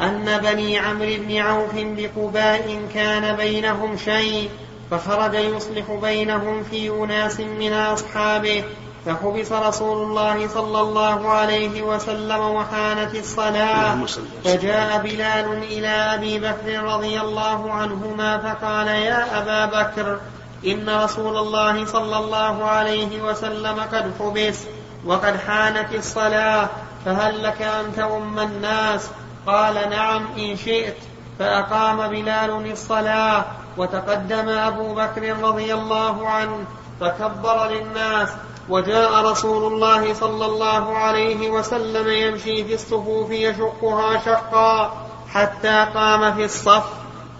أن 0.00 0.38
بني 0.38 0.78
عمرو 0.78 1.16
بن 1.18 1.36
عوف 1.36 1.72
بقباء 1.74 2.88
كان 2.94 3.36
بينهم 3.36 3.96
شيء 3.96 4.50
فخرج 4.90 5.34
يصلح 5.34 5.90
بينهم 6.02 6.62
في 6.62 6.90
أناس 6.90 7.40
من 7.40 7.72
أصحابه. 7.72 8.64
فحبس 9.06 9.52
رسول 9.52 10.02
الله 10.02 10.48
صلى 10.48 10.80
الله 10.80 11.28
عليه 11.30 11.82
وسلم 11.82 12.40
وحانت 12.40 13.14
الصلاة. 13.14 13.96
فجاء 14.44 14.98
بلال 14.98 15.62
إلى 15.62 15.88
أبي 15.88 16.38
بكر 16.38 16.82
رضي 16.82 17.20
الله 17.20 17.72
عنهما 17.72 18.38
فقال 18.38 18.86
يا 18.86 19.38
أبا 19.38 19.66
بكر 19.66 20.18
إن 20.66 20.88
رسول 20.88 21.36
الله 21.36 21.86
صلى 21.86 22.18
الله 22.18 22.64
عليه 22.64 23.22
وسلم 23.22 23.80
قد 23.80 24.12
حبس 24.18 24.58
وقد 25.04 25.36
حانت 25.46 25.94
الصلاة. 25.94 26.68
فهل 27.04 27.42
لك 27.42 27.62
أن 27.62 27.94
تؤم 27.96 28.38
الناس? 28.38 29.10
قال 29.46 29.90
نعم 29.90 30.26
إن 30.38 30.56
شئت. 30.56 30.96
فأقام 31.38 32.08
بلال 32.08 32.72
الصلاة 32.72 33.44
وتقدم 33.76 34.48
أبو 34.48 34.94
بكر 34.94 35.36
رضي 35.42 35.74
الله 35.74 36.28
عنه 36.28 36.64
فكبر 37.00 37.68
للناس. 37.68 38.28
وجاء 38.68 39.24
رسول 39.24 39.72
الله 39.72 40.14
صلى 40.14 40.46
الله 40.46 40.98
عليه 40.98 41.50
وسلم 41.50 42.08
يمشي 42.08 42.64
في 42.64 42.74
الصفوف 42.74 43.30
يشقها 43.30 44.20
شقا 44.24 45.06
حتى 45.28 45.86
قام 45.94 46.34
في 46.34 46.44
الصف 46.44 46.84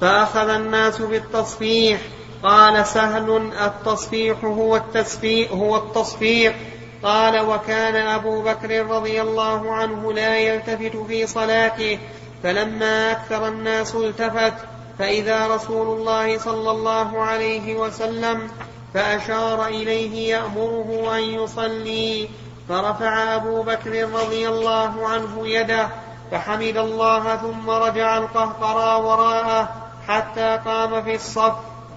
فأخذ 0.00 0.48
الناس 0.48 1.02
بالتصفيح 1.02 2.00
قال 2.42 2.86
سهل 2.86 3.52
التصفيح 3.60 4.44
هو 4.44 4.76
التسبيح 4.76 5.52
هو 5.52 5.76
التصفيق 5.76 6.54
قال 7.02 7.40
وكان 7.40 8.06
أبو 8.06 8.42
بكر 8.42 8.86
رضي 8.86 9.22
الله 9.22 9.72
عنه 9.72 10.12
لا 10.12 10.38
يلتفت 10.38 10.96
في 10.96 11.26
صلاته 11.26 11.98
فلما 12.42 13.12
أكثر 13.12 13.48
الناس 13.48 13.94
التفت 13.94 14.54
فإذا 14.98 15.46
رسول 15.46 15.98
الله 15.98 16.38
صلى 16.38 16.70
الله 16.70 17.22
عليه 17.22 17.76
وسلم 17.76 18.48
فأشار 18.94 19.66
إليه 19.66 20.34
يأمره 20.34 21.16
أن 21.18 21.22
يصلي 21.22 22.28
فرفع 22.68 23.34
أبو 23.34 23.62
بكر 23.62 24.08
رضي 24.10 24.48
الله 24.48 25.08
عنه 25.08 25.48
يده 25.48 25.88
فحمد 26.30 26.76
الله 26.76 27.36
ثم 27.36 27.70
رجع 27.70 28.18
القهقرى 28.18 29.04
وراءه 29.04 29.68
حتى 30.08 30.58
قام 30.64 31.02
في 31.02 31.14
الصف 31.14 31.54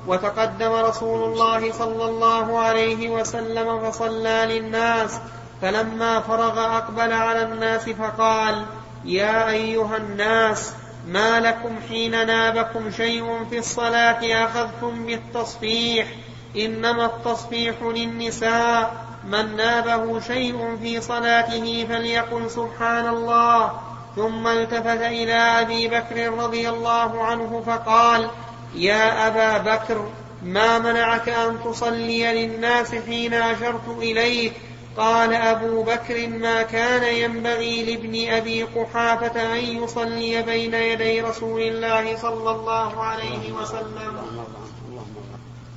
وتقدم 0.07 0.71
رسول 0.71 1.31
الله 1.31 1.71
صلى 1.71 2.05
الله 2.05 2.59
عليه 2.59 3.09
وسلم 3.09 3.91
فصلى 3.91 4.45
للناس 4.49 5.19
فلما 5.61 6.19
فرغ 6.19 6.77
أقبل 6.77 7.13
على 7.13 7.43
الناس 7.43 7.89
فقال 7.89 8.65
يا 9.05 9.49
أيها 9.49 9.97
الناس 9.97 10.73
ما 11.07 11.39
لكم 11.39 11.75
حين 11.89 12.27
نابكم 12.27 12.91
شيء 12.91 13.45
في 13.49 13.57
الصلاة 13.57 14.45
أخذتم 14.45 15.05
بالتصفيح؟ 15.05 16.07
إنما 16.55 17.05
التصفيح 17.05 17.75
للنساء 17.81 19.05
من 19.23 19.55
نابه 19.55 20.19
شيء 20.19 20.77
في 20.81 21.01
صلاته 21.01 21.85
فليقل 21.89 22.49
سبحان 22.49 23.07
الله. 23.07 23.71
ثم 24.15 24.47
التفت 24.47 25.01
إلى 25.01 25.33
أبي 25.33 25.87
بكر 25.87 26.33
رضي 26.33 26.69
الله 26.69 27.23
عنه 27.23 27.63
فقال 27.65 28.29
يا 28.75 29.27
أبا 29.27 29.75
بكر 29.75 30.05
ما 30.43 30.79
منعك 30.79 31.29
أن 31.29 31.57
تصلي 31.65 32.45
للناس 32.45 32.95
حين 32.95 33.33
أشرت 33.33 33.87
إليك؟ 33.97 34.53
قال 34.97 35.33
أبو 35.33 35.83
بكر 35.83 36.27
ما 36.27 36.61
كان 36.61 37.15
ينبغي 37.15 37.83
لابن 37.83 38.33
أبي 38.33 38.63
قحافة 38.63 39.53
أن 39.53 39.83
يصلي 39.83 40.41
بين 40.41 40.73
يدي 40.73 41.21
رسول 41.21 41.61
الله 41.61 42.17
صلى 42.17 42.51
الله 42.51 43.03
عليه 43.03 43.51
وسلم. 43.51 44.45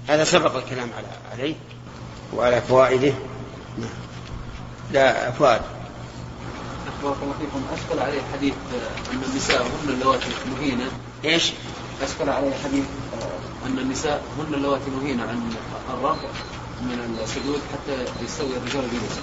هذا 0.09 0.25
سبق 0.25 0.57
الكلام 0.57 0.89
على 0.97 1.07
عليه 1.33 1.55
وعلى 2.35 2.61
فوائده. 2.61 3.13
لا 4.93 5.31
فؤاد. 5.31 5.61
بارك 7.03 7.17
الله 7.23 7.35
فيكم. 7.41 7.63
أشكل 7.73 7.99
عليه 7.99 8.21
حديث 8.33 8.55
أن 9.13 9.23
النساء 9.31 9.63
هن 9.63 9.89
اللواتي 9.89 10.29
نهين 10.51 10.81
إيش؟ 11.25 11.53
أشكل 12.03 12.29
عليه 12.29 12.53
حديث 12.65 12.85
أن 13.67 13.79
النساء 13.79 14.23
هن 14.39 14.55
اللواتي 14.55 14.91
نهين 14.91 15.21
عن 15.21 15.53
الرفع 15.91 16.29
من 16.83 17.19
السجود 17.23 17.61
حتى 17.73 18.25
يستوي 18.25 18.57
الرجال 18.57 18.83
بنفسه 18.83 19.23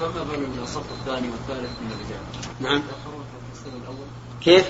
فما 0.00 0.22
بال 0.22 0.62
الصف 0.62 0.92
الثاني 1.00 1.28
والثالث 1.28 1.70
من 1.82 1.92
الرجال؟ 1.92 2.20
نعم. 2.60 2.78
يتأخرون 2.78 3.24
في 3.52 3.58
السن 3.58 3.76
الأول؟ 3.82 4.06
كيف؟ 4.40 4.66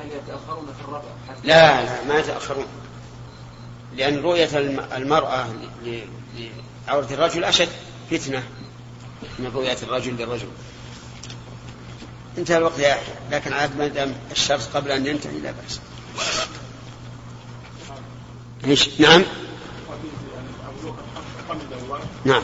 هل 0.00 0.06
يتأخرون 0.06 0.66
في 0.66 0.88
الرفع 0.88 1.08
حتى 1.28 1.48
لا 1.48 1.84
لا 1.84 2.04
ما 2.04 2.18
يتأخرون. 2.18 2.66
لأن 3.96 4.18
رؤية 4.22 4.58
الم- 4.58 4.86
المرأة 4.96 5.46
لعورة 6.86 7.08
الرجل 7.10 7.44
أشد 7.44 7.68
فتنة 8.10 8.42
من 9.38 9.50
رؤية 9.54 9.76
الرجل 9.82 10.16
للرجل. 10.16 10.48
انتهى 12.38 12.56
الوقت 12.56 12.78
يا 12.78 12.92
أخي 12.94 13.12
لكن 13.30 13.52
عاد 13.52 13.76
ما 13.78 13.86
دام 13.86 14.14
الشرط 14.30 14.62
قبل 14.76 14.90
أن 14.90 15.06
ينتهي 15.06 15.38
لا 15.38 15.50
بأس. 15.50 15.80
نعم؟ 19.00 19.22
نعم. 22.24 22.42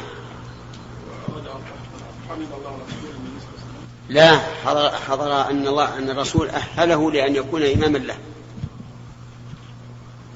لا 4.09 4.39
حضر, 4.65 4.91
حضر 5.09 5.51
أن 5.51 5.67
الله 5.69 5.99
أن 5.99 6.11
الرسول 6.11 6.49
أهله 6.49 7.13
لأن 7.13 7.37
يكون 7.37 7.63
إماما 7.63 7.99
له. 7.99 8.17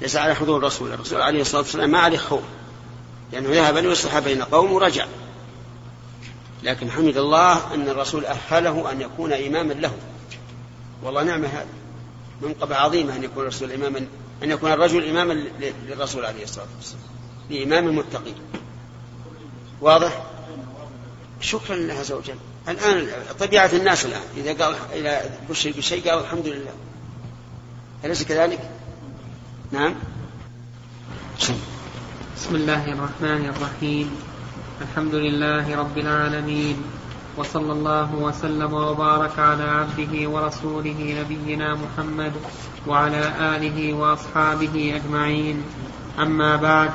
ليس 0.01 0.15
على 0.15 0.35
حضور 0.35 0.57
الرسول. 0.57 0.93
الرسول 0.93 1.21
عليه 1.21 1.41
الصلاة 1.41 1.61
والسلام 1.61 1.91
ما 1.91 1.99
عليه 1.99 2.17
خوف. 2.17 2.41
لأنه 3.31 3.49
ذهب 3.49 3.77
ليصلح 3.77 4.19
بين 4.19 4.43
قوم 4.43 4.71
ورجع. 4.71 5.05
لكن 6.63 6.91
حمد 6.91 7.17
الله 7.17 7.73
أن 7.73 7.89
الرسول 7.89 8.25
أهله 8.25 8.91
أن 8.91 9.01
يكون 9.01 9.33
إماما 9.33 9.73
له. 9.73 9.93
والله 11.03 11.23
نعمة 11.23 11.47
هذا. 11.47 11.67
منقبة 12.41 12.75
عظيمة 12.75 13.15
أن 13.15 13.23
يكون 13.23 13.43
الرسول 13.43 13.71
إماما 13.71 14.05
أن 14.43 14.51
يكون 14.51 14.71
الرجل 14.71 15.09
إماما 15.09 15.33
للرسول 15.89 16.25
عليه 16.25 16.43
الصلاة 16.43 16.67
والسلام. 16.77 17.03
لإمام 17.49 17.87
المتقين. 17.87 18.35
واضح؟ 19.81 20.23
شكرا 21.41 21.75
لله 21.75 21.93
عز 21.93 22.11
وجل. 22.11 22.35
الآن 22.67 23.07
طبيعة 23.39 23.69
الناس 23.73 24.05
الآن. 24.05 24.21
إذا 24.37 24.65
قال 24.65 24.75
إذا 24.93 25.39
بشر 25.49 25.71
بشيء 25.71 26.09
قال 26.09 26.19
الحمد 26.19 26.47
لله. 26.47 26.73
أليس 28.05 28.23
كذلك؟ 28.23 28.69
نعم. 29.73 29.93
سم. 31.39 31.53
بسم 32.35 32.55
الله 32.55 32.91
الرحمن 32.91 33.53
الرحيم. 33.55 34.15
الحمد 34.81 35.15
لله 35.15 35.75
رب 35.75 35.97
العالمين. 35.97 36.75
وصلى 37.37 37.71
الله 37.71 38.15
وسلم 38.15 38.73
وبارك 38.73 39.39
على 39.39 39.63
عبده 39.63 40.29
ورسوله 40.29 41.23
نبينا 41.23 41.75
محمد 41.75 42.31
وعلى 42.87 43.23
آله 43.55 43.93
وأصحابه 43.93 44.75
أجمعين. 44.95 45.63
أما 46.19 46.55
بعد 46.55 46.89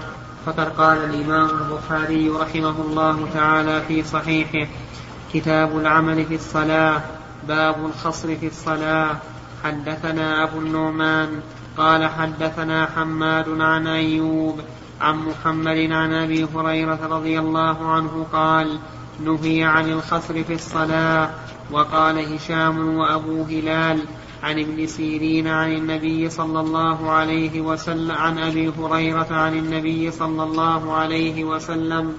فقد 0.47 0.69
قال 0.77 0.99
الإمام 0.99 1.49
البخاري 1.51 2.29
رحمه 2.29 2.77
الله 2.81 3.29
تعالى 3.35 3.83
في 3.89 4.05
صحيحه 4.05 4.69
كتاب 5.33 5.79
العمل 5.79 6.25
في 6.25 6.35
الصلاة 6.35 7.01
باب 7.49 7.87
الخصر 7.87 8.37
في 8.37 8.47
الصلاة. 8.47 9.17
حدثنا 9.65 10.45
أبو 10.45 10.59
النعمان 10.59 11.41
قال 11.79 12.07
حدثنا 12.07 12.87
حماد 12.87 13.61
عن 13.61 13.87
أيوب 13.87 14.61
عن 15.01 15.17
محمد 15.17 15.93
عن 15.93 16.13
أبي 16.13 16.47
هريرة 16.55 16.99
رضي 17.11 17.39
الله 17.39 17.91
عنه 17.91 18.27
قال 18.33 18.79
نهي 19.25 19.65
عن 19.65 19.91
الخصر 19.91 20.45
في 20.45 20.55
الصلاة. 20.55 21.31
وقال 21.71 22.35
هشام 22.35 22.97
وأبو 22.97 23.43
هلال 23.43 24.01
عن 24.43 24.59
ابن 24.59 24.87
سيرين 24.87 25.49
عن 25.49 25.73
النبي 25.73 26.31
صلى 26.31 26.61
الله 26.61 27.11
عليه 27.11 27.61
وسلم 27.61 28.13
عن 28.13 28.39
أبي 28.39 28.73
هريرة 28.79 29.27
عن 29.31 29.59
النبي 29.59 30.11
صلى 30.11 30.43
الله 30.43 30.93
عليه 30.93 31.45
وسلم. 31.45 32.13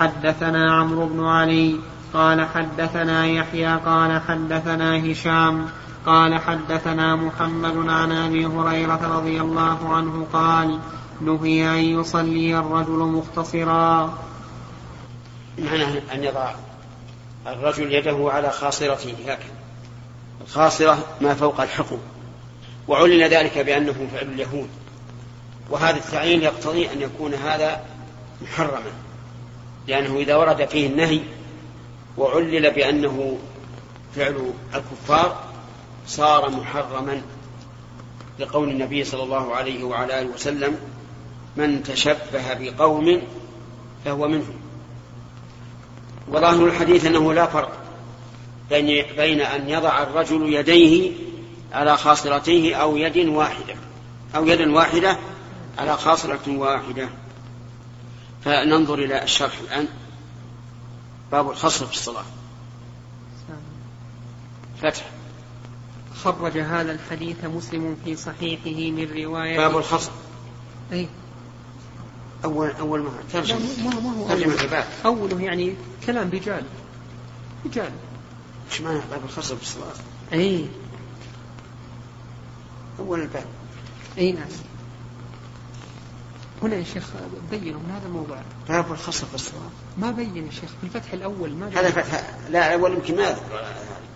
حدثنا 0.00 0.74
عمرو 0.74 1.06
بن 1.06 1.24
علي 1.24 1.76
قال 2.14 2.46
حدثنا 2.48 3.26
يحيى 3.26 3.76
قال 3.76 4.20
حدثنا 4.20 5.12
هشام 5.12 5.66
قال 6.06 6.40
حدثنا 6.40 7.16
محمد 7.16 7.88
عن 7.88 8.12
أبي 8.12 8.46
هريرة 8.46 9.16
رضي 9.16 9.40
الله 9.40 9.94
عنه 9.94 10.26
قال 10.32 10.78
نهي 11.20 11.68
أن 11.68 12.00
يصلي 12.00 12.58
الرجل 12.58 12.98
مختصرا. 12.98 14.18
معنى 15.58 15.84
أن 15.84 16.24
يضع 16.24 16.54
الرجل 17.46 17.92
يده 17.92 18.30
على 18.32 18.50
خاصرته 18.50 19.14
هكذا 19.26 19.54
الخاصرة 20.40 20.98
ما 21.20 21.34
فوق 21.34 21.60
الحقوق 21.60 22.00
وعلن 22.88 23.22
ذلك 23.22 23.58
بأنه 23.58 24.08
فعل 24.12 24.26
اليهود. 24.26 24.68
وهذا 25.70 25.96
التعيين 25.96 26.42
يقتضي 26.42 26.92
أن 26.92 27.00
يكون 27.00 27.34
هذا 27.34 27.80
محرما 28.42 28.92
لأنه 29.88 30.16
إذا 30.16 30.36
ورد 30.36 30.64
فيه 30.68 30.86
النهي 30.86 31.20
وعلل 32.18 32.70
بأنه 32.70 33.38
فعل 34.16 34.52
الكفار 34.74 35.53
صار 36.06 36.50
محرما 36.50 37.22
لقول 38.38 38.68
النبي 38.68 39.04
صلى 39.04 39.22
الله 39.22 39.54
عليه 39.54 39.84
وعلى 39.84 40.20
آله 40.20 40.30
وسلم 40.30 40.78
من 41.56 41.82
تشبه 41.82 42.54
بقوم 42.54 43.22
فهو 44.04 44.28
منهم. 44.28 44.54
وظاهر 46.28 46.66
الحديث 46.66 47.06
أنه 47.06 47.32
لا 47.32 47.46
فرق 47.46 47.72
بين 48.70 49.16
بين 49.16 49.40
أن 49.40 49.68
يضع 49.68 50.02
الرجل 50.02 50.52
يديه 50.52 51.12
على 51.72 51.96
خاصرتيه 51.96 52.74
أو 52.74 52.96
يد 52.96 53.28
واحدة 53.28 53.74
أو 54.36 54.46
يد 54.46 54.60
واحدة 54.60 55.18
على 55.78 55.96
خاصرة 55.96 56.58
واحدة. 56.58 57.08
فننظر 58.44 58.94
إلى 58.94 59.22
الشرح 59.22 59.58
الآن. 59.60 59.88
باب 61.32 61.50
الخصر 61.50 61.86
في 61.86 61.92
الصلاة. 61.92 62.24
فتح. 64.82 65.04
خرج 66.24 66.58
هذا 66.58 66.92
الحديث 66.92 67.44
مسلم 67.44 67.96
في 68.04 68.16
صحيحه 68.16 68.92
من 68.92 69.24
رواية 69.24 69.56
باب 69.56 69.76
الخصر 69.76 70.10
أي 70.92 71.08
أول 72.44 72.70
أول 72.70 73.00
ما 73.00 73.10
ترجم 73.32 73.58
ما 73.84 73.94
هو 73.94 74.28
ترجم 74.28 74.50
أول. 74.50 74.60
الباب 74.60 74.84
أوله 75.04 75.40
يعني 75.40 75.74
كلام 76.06 76.30
رجال. 76.30 76.62
رجال. 77.66 77.90
إيش 78.70 78.80
معنى 78.80 79.00
باب 79.10 79.24
الخصر 79.24 79.54
بالصلاة؟ 79.54 79.92
أي 80.32 80.66
أول 82.98 83.20
الباب. 83.20 83.46
أي 84.18 84.32
نعم. 84.32 84.48
هنا 86.62 86.76
يا 86.76 86.84
شيخ 86.84 87.04
بينوا 87.50 87.80
من 87.80 87.90
هذا 87.90 88.06
الموضوع. 88.06 88.42
باب 88.68 88.92
الخصر 88.92 89.26
بالصلاة. 89.32 89.70
ما 89.98 90.10
بين 90.10 90.36
يا 90.36 90.50
شيخ 90.50 90.70
في 90.80 90.84
الفتح 90.86 91.12
الأول 91.12 91.50
ما. 91.50 91.68
هذا 91.68 91.90
فتح 91.90 92.24
لا 92.50 92.74
الأول 92.74 92.92
يمكن 92.92 93.16
ما 93.16 93.22
يذكر 93.22 93.66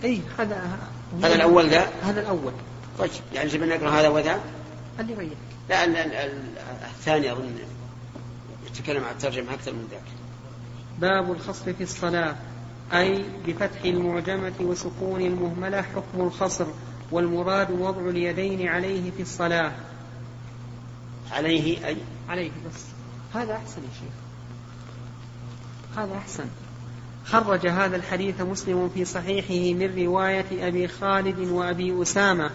أي 0.05 0.21
هذا 0.39 0.79
هذا 1.23 1.35
الأول 1.35 1.69
ذا؟ 1.69 1.89
هذا 2.03 2.21
الأول. 2.21 2.53
طيب 2.99 3.11
يعني 3.35 3.49
جبنا 3.49 3.77
نقرأ 3.77 3.91
هذا 3.91 4.09
وذا؟ 4.09 4.41
اللي 5.01 5.15
بين 5.15 5.31
لا 5.69 5.85
ال- 5.85 5.97
ال- 5.97 6.13
ال- 6.15 6.55
الثاني 6.83 7.33
أظن. 7.33 7.55
يتكلم 8.67 9.05
عن 9.05 9.13
الترجمة 9.13 9.55
أكثر 9.55 9.73
من 9.73 9.89
ذاك. 9.91 10.03
باب 10.99 11.33
الخصر 11.33 11.73
في 11.73 11.83
الصلاة 11.83 12.37
أي 12.93 13.25
بفتح 13.47 13.85
المعجمة 13.85 14.53
وسكون 14.61 15.21
المهملة 15.21 15.83
حكم 15.83 16.21
الخصر 16.21 16.67
والمراد 17.11 17.71
وضع 17.71 18.09
اليدين 18.09 18.69
عليه 18.69 19.11
في 19.11 19.23
الصلاة. 19.23 19.73
عليه 21.33 21.87
أي؟ 21.87 21.97
عليه 22.29 22.51
بس. 22.51 22.85
هذا 23.35 23.53
أحسن 23.53 23.83
يا 23.83 23.89
شيخ. 24.01 24.13
هذا 26.03 26.17
أحسن. 26.19 26.45
خرج 27.31 27.67
هذا 27.67 27.97
الحديث 27.97 28.41
مسلم 28.41 28.89
في 28.95 29.05
صحيحه 29.05 29.79
من 29.79 30.05
رواية 30.07 30.69
أبي 30.69 30.89
خالد 30.89 31.39
وأبي 31.39 32.03
أسامة 32.03 32.51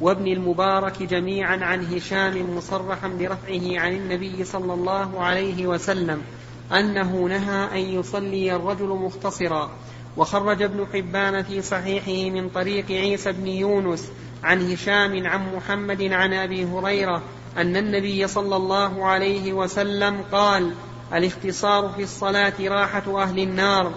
وابن 0.00 0.26
المبارك 0.26 1.02
جميعا 1.02 1.56
عن 1.56 1.94
هشام 1.94 2.56
مصرحا 2.56 3.08
برفعه 3.08 3.80
عن 3.80 3.92
النبي 3.92 4.44
صلى 4.44 4.74
الله 4.74 5.20
عليه 5.20 5.66
وسلم 5.66 6.22
أنه 6.72 7.26
نهى 7.28 7.80
أن 7.80 7.98
يصلي 7.98 8.56
الرجل 8.56 8.88
مختصرا. 8.88 9.70
وخرج 10.16 10.62
ابن 10.62 10.86
حبان 10.92 11.42
في 11.42 11.62
صحيحه 11.62 12.30
من 12.30 12.48
طريق 12.48 12.86
عيسى 12.90 13.32
بن 13.32 13.46
يونس 13.46 14.10
عن 14.44 14.72
هشام 14.72 15.26
عن 15.26 15.56
محمد 15.56 16.02
عن 16.02 16.32
أبي 16.32 16.64
هريرة 16.64 17.22
أن 17.56 17.76
النبي 17.76 18.26
صلى 18.26 18.56
الله 18.56 19.06
عليه 19.06 19.52
وسلم 19.52 20.22
قال 20.32 20.72
الاختصار 21.12 21.88
في 21.88 22.02
الصلاة 22.02 22.54
راحة 22.60 23.22
أهل 23.22 23.38
النار 23.38 23.92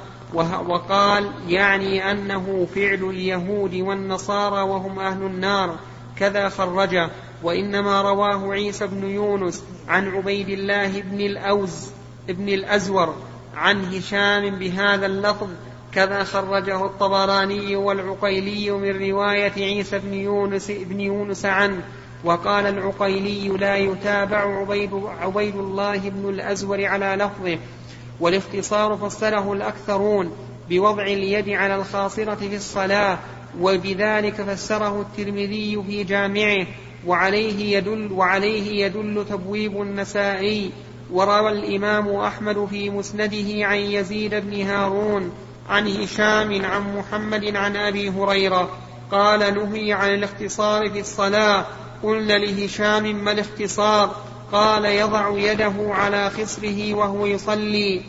وقال 0.67 1.32
يعني 1.48 2.12
أنه 2.12 2.67
فعل 2.76 3.04
اليهود 3.04 3.76
والنصارى 3.76 4.62
وهم 4.62 5.00
أهل 5.00 5.24
النار 5.24 5.76
كذا 6.15 6.50
خرجه. 6.50 7.10
وإنما 7.43 8.02
رواه 8.02 8.54
عيسى 8.54 8.88
بن 8.88 9.10
يونس 9.10 9.63
عن 9.88 10.08
عبيد 10.08 10.50
الله 10.50 11.02
بن 11.02 11.22
الأوز 11.22 11.89
ابن 12.30 12.50
الأزور 12.50 13.15
عن 13.56 13.86
هشام 13.86 14.50
بهذا 14.50 15.06
اللفظ 15.06 15.48
كذا 15.93 16.24
خرجه 16.24 16.86
الطبراني 16.86 17.76
والعقيلي 17.76 18.72
من 18.72 19.10
رواية 19.10 19.52
عيسى 19.52 20.00
بن 20.00 20.13
يونس 20.13 20.72
بن 20.72 21.00
يونس 21.00 21.46
عنه. 21.46 21.82
وقال 22.23 22.65
العقيلي 22.65 23.47
لا 23.47 23.75
يتابع 23.75 24.60
عبيد, 24.60 24.89
عبيد 25.21 25.56
الله 25.56 25.97
بن 25.97 26.30
الأزور 26.30 26.86
على 26.86 27.15
لفظه 27.15 27.58
والاختصار 28.19 28.97
فسره 28.97 29.53
الأكثرون 29.53 30.32
بوضع 30.69 31.03
اليد 31.03 31.49
على 31.49 31.75
الخاصرة 31.75 32.36
في 32.36 32.56
الصلاة 32.56 33.17
وبذلك 33.60 34.41
فسره 34.41 35.01
الترمذي 35.01 35.84
في 35.88 36.03
جامعه 36.03 36.67
وعليه 37.06 37.77
يدل 37.77 38.12
وعليه 38.12 38.86
يدل 38.86 39.25
تبويب 39.30 39.82
النسائي 39.82 40.71
وروى 41.12 41.51
الإمام 41.51 42.15
أحمد 42.15 42.65
في 42.65 42.89
مسنده 42.89 43.65
عن 43.65 43.77
يزيد 43.77 44.36
بن 44.36 44.62
هارون 44.62 45.32
عن 45.69 45.88
هشام 45.88 46.65
عن 46.65 46.97
محمد 46.97 47.56
عن 47.56 47.75
أبي 47.75 48.10
هريرة 48.10 48.69
قال 49.12 49.39
نهي 49.39 49.93
عن 49.93 50.13
الاختصار 50.13 50.89
في 50.89 50.99
الصلاة 50.99 51.65
قلنا 52.04 52.34
لهشام 52.34 53.24
ما 53.24 53.32
الاختصار؟ 53.32 54.16
قال 54.52 54.86
يضع 54.86 55.38
يده 55.38 55.74
على 55.80 56.30
خصره 56.30 56.94
وهو 56.94 57.26
يصلي. 57.26 58.02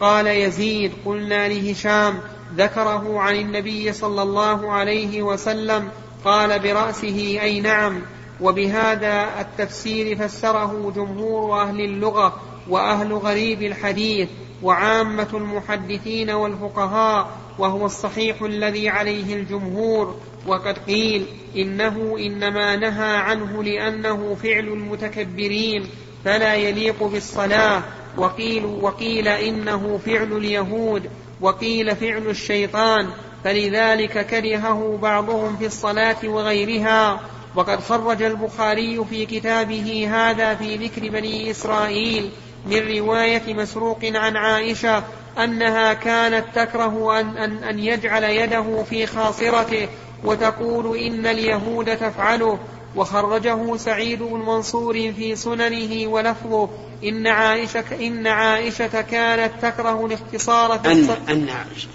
قال 0.00 0.26
يزيد 0.26 0.92
قلنا 1.06 1.48
لهشام 1.48 2.20
ذكره 2.56 3.20
عن 3.20 3.34
النبي 3.36 3.92
صلى 3.92 4.22
الله 4.22 4.72
عليه 4.72 5.22
وسلم 5.22 5.88
قال 6.24 6.58
برأسه 6.58 7.38
أي 7.42 7.60
نعم. 7.60 8.02
وبهذا 8.42 9.40
التفسير 9.40 10.16
فسره 10.16 10.92
جمهور 10.96 11.62
أهل 11.62 11.80
اللغة 11.80 12.40
وأهل 12.68 13.12
غريب 13.12 13.62
الحديث 13.62 14.28
وعامة 14.62 15.28
المحدثين 15.34 16.30
والفقهاء 16.30 17.30
وهو 17.58 17.86
الصحيح 17.86 18.42
الذي 18.42 18.88
عليه 18.88 19.34
الجمهور. 19.34 20.14
وقد 20.46 20.78
قيل 20.78 21.26
إنه 21.56 22.16
إنما 22.18 22.76
نهى 22.76 23.16
عنه 23.16 23.62
لأنه 23.62 24.36
فعل 24.42 24.68
المتكبرين 24.68 25.86
فلا 26.24 26.54
يليق 26.54 27.04
بالصلاة. 27.04 27.82
وقيل 28.16 28.64
وقيل 28.64 29.28
إنه 29.28 30.00
فعل 30.06 30.32
اليهود 30.32 31.10
وقيل 31.40 31.96
فعل 31.96 32.28
الشيطان. 32.28 33.10
فلذلك 33.44 34.26
كرهه 34.26 34.98
بعضهم 35.02 35.56
في 35.56 35.66
الصلاة 35.66 36.16
وغيرها. 36.24 37.20
وقد 37.54 37.80
خرج 37.80 38.22
البخاري 38.22 39.04
في 39.10 39.26
كتابه 39.26 40.08
هذا 40.10 40.54
في 40.54 40.76
ذكر 40.76 41.08
بني 41.08 41.50
إسرائيل 41.50 42.30
من 42.66 42.98
رواية 42.98 43.54
مسروق 43.54 43.98
عن 44.04 44.36
عائشة 44.36 45.04
أنها 45.38 45.92
كانت 45.92 46.44
تكره 46.54 47.20
أن, 47.20 47.36
أن, 47.36 47.64
أن 47.64 47.78
يجعل 47.78 48.24
يده 48.24 48.82
في 48.82 49.06
خاصرته 49.06 49.88
وتقول 50.24 50.98
إن 50.98 51.26
اليهود 51.26 51.96
تفعله. 51.96 52.58
وخرجه 52.96 53.76
سعيد 53.76 54.22
بن 54.22 54.38
منصور 54.38 55.12
في 55.12 55.36
سننه 55.36 56.08
ولفظه 56.08 56.68
إن 57.04 57.26
عائشة 57.26 57.84
إن 58.06 58.26
عائشة 58.26 59.00
كانت 59.00 59.52
تكره 59.62 60.06
الاختصار 60.06 60.78
في 60.78 60.92
أن 60.92 61.10
أن 61.28 61.48
عائشة. 61.48 61.88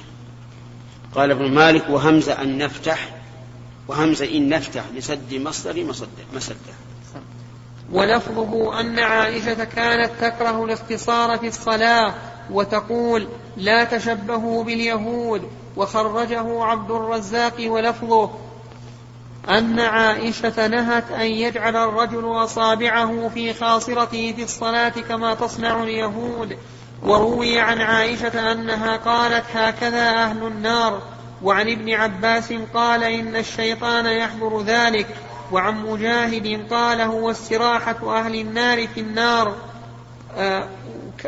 قال 1.15 1.32
ابن 1.32 1.52
مالك 1.52 1.89
وهمزة 1.89 2.41
أن 2.41 2.58
نفتح 2.58 3.14
وهمزة 3.88 4.38
إن 4.38 4.50
نفتح 4.50 4.84
لسد 4.95 5.34
مصدر 5.34 5.86
مسدة. 6.34 6.74
ولفظه 7.91 8.80
أن 8.80 9.00
عائشة 9.00 9.63
كانت 9.63 10.12
تكره 10.21 10.65
الاختصار 10.65 11.38
في 11.38 11.48
الصلاة 11.48 12.13
وتقول 12.52 13.28
لا 13.58 13.84
تشبهوا 13.84 14.63
باليهود 14.63 15.50
وخرجه 15.78 16.63
عبد 16.63 16.91
الرزاق 16.91 17.54
ولفظه 17.60 18.30
أن 19.50 19.80
عائشة 19.80 20.67
نهت 20.67 21.12
أن 21.12 21.26
يجعل 21.26 21.76
الرجل 21.76 22.26
أصابعه 22.26 23.30
في 23.34 23.54
خاصرته 23.54 24.34
في 24.34 24.43
الصلاة 24.43 24.89
كما 24.89 25.36
تصنع 25.36 25.84
اليهود. 25.84 26.58
وروي 27.04 27.60
عن 27.60 27.82
عائشة 27.82 28.52
أنها 28.52 28.98
قالت 28.98 29.45
هكذا 29.54 30.10
أهل 30.10 30.48
النار. 30.48 31.02
وعن 31.46 31.70
ابن 31.70 31.94
عباس 31.94 32.54
قال 32.74 33.04
إن 33.04 33.36
الشيطان 33.36 34.06
يحضر 34.06 34.62
ذلك 34.62 35.08
وعن 35.52 35.86
مجاهد 35.86 36.68
قال 36.74 37.02
هو 37.02 37.32
استراحة 37.32 38.20
أهل 38.20 38.36
النار 38.36 38.88
في 38.88 39.00
النار 39.00 39.56
آه، 40.38 40.68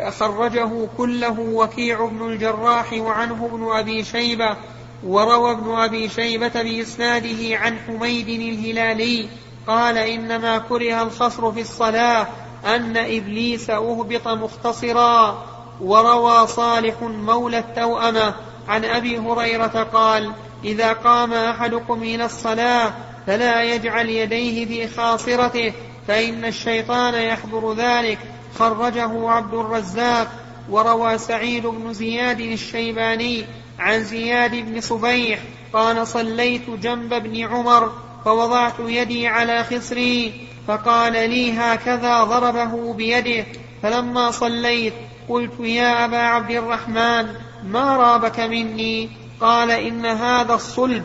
خرجه 0.10 0.88
كله 0.98 1.40
وكيع 1.40 2.06
بن 2.06 2.30
الجراح 2.30 2.94
وعنه 2.94 3.46
ابن 3.46 3.68
أبي 3.72 4.04
شيبة 4.04 4.58
وروى 5.04 5.52
ابن 5.52 5.72
أبي 5.72 6.10
شيبة 6.10 6.62
بإسناده 6.64 7.58
عن 7.58 7.78
حميد 7.88 8.30
الهلالي 8.30 9.30
قال 9.68 9.98
إنما 9.98 10.58
كره 10.58 11.02
الخصر 11.02 11.52
في 11.52 11.62
الصلاة 11.62 12.28
أن 12.66 12.98
إبليس 12.98 13.70
أهبط 13.70 14.28
مختصرا 14.28 15.46
وروى 15.82 16.48
صالح 16.48 17.02
مولى 17.02 17.60
التوأمة 17.60 18.34
عن 18.68 18.86
أبي 18.86 19.18
هريرة 19.18 19.88
قال 19.94 20.32
إذا 20.64 20.94
قام 20.94 21.34
أحدكم 21.34 22.04
إلى 22.04 22.26
الصلاة 22.26 22.94
فلا 23.28 23.64
يجعل 23.64 24.10
يديه 24.10 24.66
في 24.66 24.96
خاصرته 24.96 25.74
فإن 26.08 26.46
الشيطان 26.46 27.14
يحضر 27.14 27.74
ذلك. 27.74 28.18
خرجه 28.60 29.30
عبد 29.30 29.54
الرزاق 29.54 30.32
وروى 30.70 31.18
سعيد 31.18 31.68
بن 31.68 31.94
زياد 31.94 32.40
الشيباني 32.40 33.46
عن 33.80 34.04
زياد 34.04 34.52
بن 34.56 34.82
صبيح 34.82 35.40
قال 35.74 36.08
صليت 36.08 36.70
جنب 36.70 37.14
ابن 37.14 37.44
عمر 37.44 37.92
فوضعت 38.26 38.74
يدي 38.80 39.28
على 39.28 39.64
خصري 39.64 40.48
فقال 40.68 41.14
لي 41.14 41.54
هكذا 41.54 42.24
ضربه 42.24 42.94
بيده. 42.94 43.46
فلما 43.84 44.32
صليت 44.32 44.94
قلت 45.30 45.60
يا 45.60 46.06
أبا 46.06 46.18
عبد 46.18 46.52
الرحمن 46.52 47.28
ما 47.72 47.98
رابك 47.98 48.40
مني؟ 48.40 49.10
قال 49.42 49.72
إن 49.72 50.06
هذا 50.06 50.54
الصلب 50.54 51.04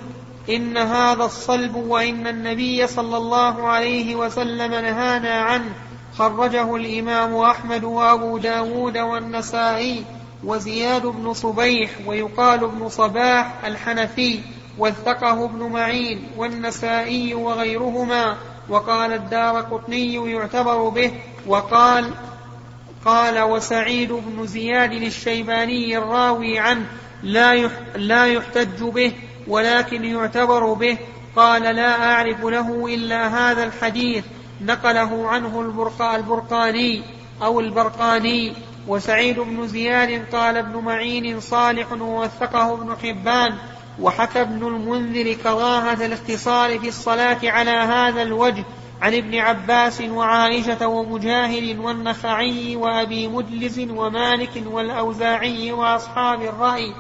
إن 0.49 0.77
هذا 0.77 1.25
الصلب 1.25 1.77
وإن 1.77 2.27
النبي 2.27 2.87
صلى 2.87 3.17
الله 3.17 3.69
عليه 3.69 4.17
وسلم 4.17 4.71
نهانا 4.73 5.41
عنه. 5.41 5.73
خرجه 6.19 6.77
الإمام 6.77 7.37
أحمد 7.37 7.85
وأبو 7.85 8.39
داود 8.39 8.99
والنسائي 8.99 10.05
وزياد 10.45 11.07
بن 11.07 11.33
صبيح 11.33 11.91
ويقال 12.07 12.65
ابن 12.65 12.89
صباح 12.89 13.65
الحنفي 13.65 14.41
وثقه 14.79 15.45
ابن 15.45 15.63
معين 15.63 16.27
والنسائي 16.37 17.35
وغيرهما. 17.35 18.37
وقال 18.69 19.13
الدار 19.13 19.61
قطني 19.61 20.33
يعتبر 20.33 20.89
به. 20.89 21.13
وقال 21.47 22.11
قال 23.05 23.41
وسعيد 23.41 24.13
بن 24.13 24.47
زياد 24.47 24.93
الشيباني 24.93 25.99
الراوي 25.99 26.59
عنه 26.59 26.87
لا 27.23 27.71
لا 27.97 28.27
يحتج 28.27 28.83
به 28.83 29.13
ولكن 29.49 30.05
يعتبر 30.05 30.73
به 30.73 30.99
قال 31.37 31.63
لا 31.63 32.13
أعرف 32.13 32.45
له 32.45 32.95
إلا 32.95 33.27
هذا 33.29 33.65
الحديث 33.65 34.25
نقله 34.61 35.29
عنه 35.29 35.61
البرقا 35.61 36.17
البرقاني 36.17 37.03
أو 37.43 37.61
البرقاني. 37.61 38.53
وسعيد 38.89 39.41
بن 39.41 39.69
زياد 39.69 40.25
قال 40.33 40.57
ابن 40.57 40.79
معين 40.79 41.41
صالح 41.41 41.93
ووثقه 41.93 42.75
ابن 42.75 42.97
حبان 43.03 43.55
وحكى 44.01 44.41
ابن 44.41 44.67
المنذر 44.67 45.33
كراهة 45.33 46.07
الاختصار 46.07 46.79
في 46.79 46.89
الصلاة 46.89 47.39
على 47.45 47.71
هذا 47.71 48.23
الوجه 48.23 48.65
عن 49.03 49.15
ابن 49.15 49.39
عباس 49.39 50.01
وعائشة 50.01 50.87
ومجاهد 50.87 51.79
والنخعي 51.79 52.77
وأبي 52.77 53.29
مدلز 53.29 53.79
ومالك 53.79 54.63
والأوزاعي 54.67 55.73
وأصحاب 55.73 56.43
الرأي. 56.43 56.95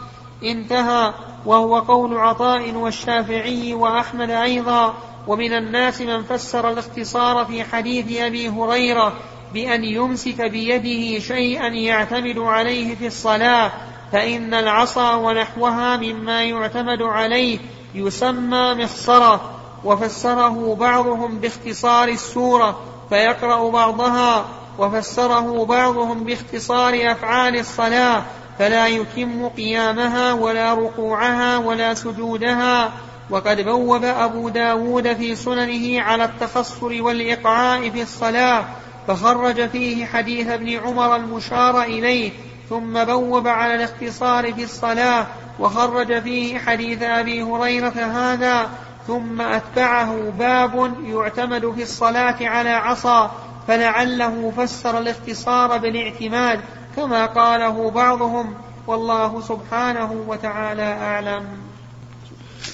انتهى. 0.44 1.12
وهو 1.46 1.78
قول 1.78 2.16
عطاء 2.16 2.74
والشافعي 2.74 3.74
وأحمد 3.74 4.30
أيضا. 4.30 4.94
ومن 5.26 5.52
الناس 5.52 6.00
من 6.00 6.22
فسر 6.22 6.70
الاختصار 6.70 7.44
في 7.44 7.64
حديث 7.64 8.20
أبي 8.20 8.48
هريرة 8.48 9.12
بأن 9.54 9.84
يمسك 9.84 10.40
بيده 10.40 11.18
شيئا 11.18 11.66
يعتمد 11.66 12.38
عليه 12.38 12.94
في 12.94 13.06
الصلاة 13.06 13.72
فإن 14.12 14.54
العصا 14.54 15.14
ونحوها 15.14 15.96
مما 15.96 16.42
يعتمد 16.42 17.02
عليه 17.02 17.58
يسمى 17.94 18.74
مخصرة. 18.74 19.61
وفسره 19.84 20.74
بعضهم 20.74 21.38
باختصار 21.38 22.08
السورة 22.08 22.80
فيقرأ 23.08 23.70
بعضها 23.70 24.44
وفسره 24.78 25.64
بعضهم 25.64 26.24
باختصار 26.24 27.12
أفعال 27.12 27.58
الصلاة 27.58 28.22
فلا 28.58 28.86
يتم 28.86 29.48
قيامها 29.48 30.32
ولا 30.32 30.74
ركوعها 30.74 31.58
ولا 31.58 31.94
سجودها. 31.94 32.92
وقد 33.30 33.60
بوب 33.60 34.04
أبو 34.04 34.48
داود 34.48 35.12
في 35.12 35.36
سننه 35.36 36.02
على 36.02 36.24
التخصر 36.24 37.02
والإقعاء 37.02 37.90
في 37.90 38.02
الصلاة 38.02 38.64
فخرج 39.08 39.68
فيه 39.68 40.06
حديث 40.06 40.48
ابن 40.48 40.78
عمر 40.78 41.16
المشار 41.16 41.82
إليه 41.82 42.32
ثم 42.70 43.04
بوب 43.04 43.48
على 43.48 43.74
الاختصار 43.74 44.52
في 44.52 44.64
الصلاة 44.64 45.26
وخرج 45.60 46.22
فيه 46.22 46.58
حديث 46.58 47.02
أبي 47.02 47.42
هريرة 47.42 47.88
هذا 47.88 48.70
ثم 49.06 49.40
أتبعه 49.40 50.30
باب 50.38 50.94
يعتمد 51.04 51.74
في 51.74 51.82
الصلاة 51.82 52.36
على 52.40 52.70
عصا 52.70 53.30
فلعله 53.68 54.52
فسر 54.56 54.98
الاختصار 54.98 55.78
بالاعتماد 55.78 56.60
كما 56.96 57.26
قاله 57.26 57.90
بعضهم 57.90 58.54
والله 58.86 59.40
سبحانه 59.40 60.24
وتعالى 60.26 60.82
أعلم. 60.82 61.46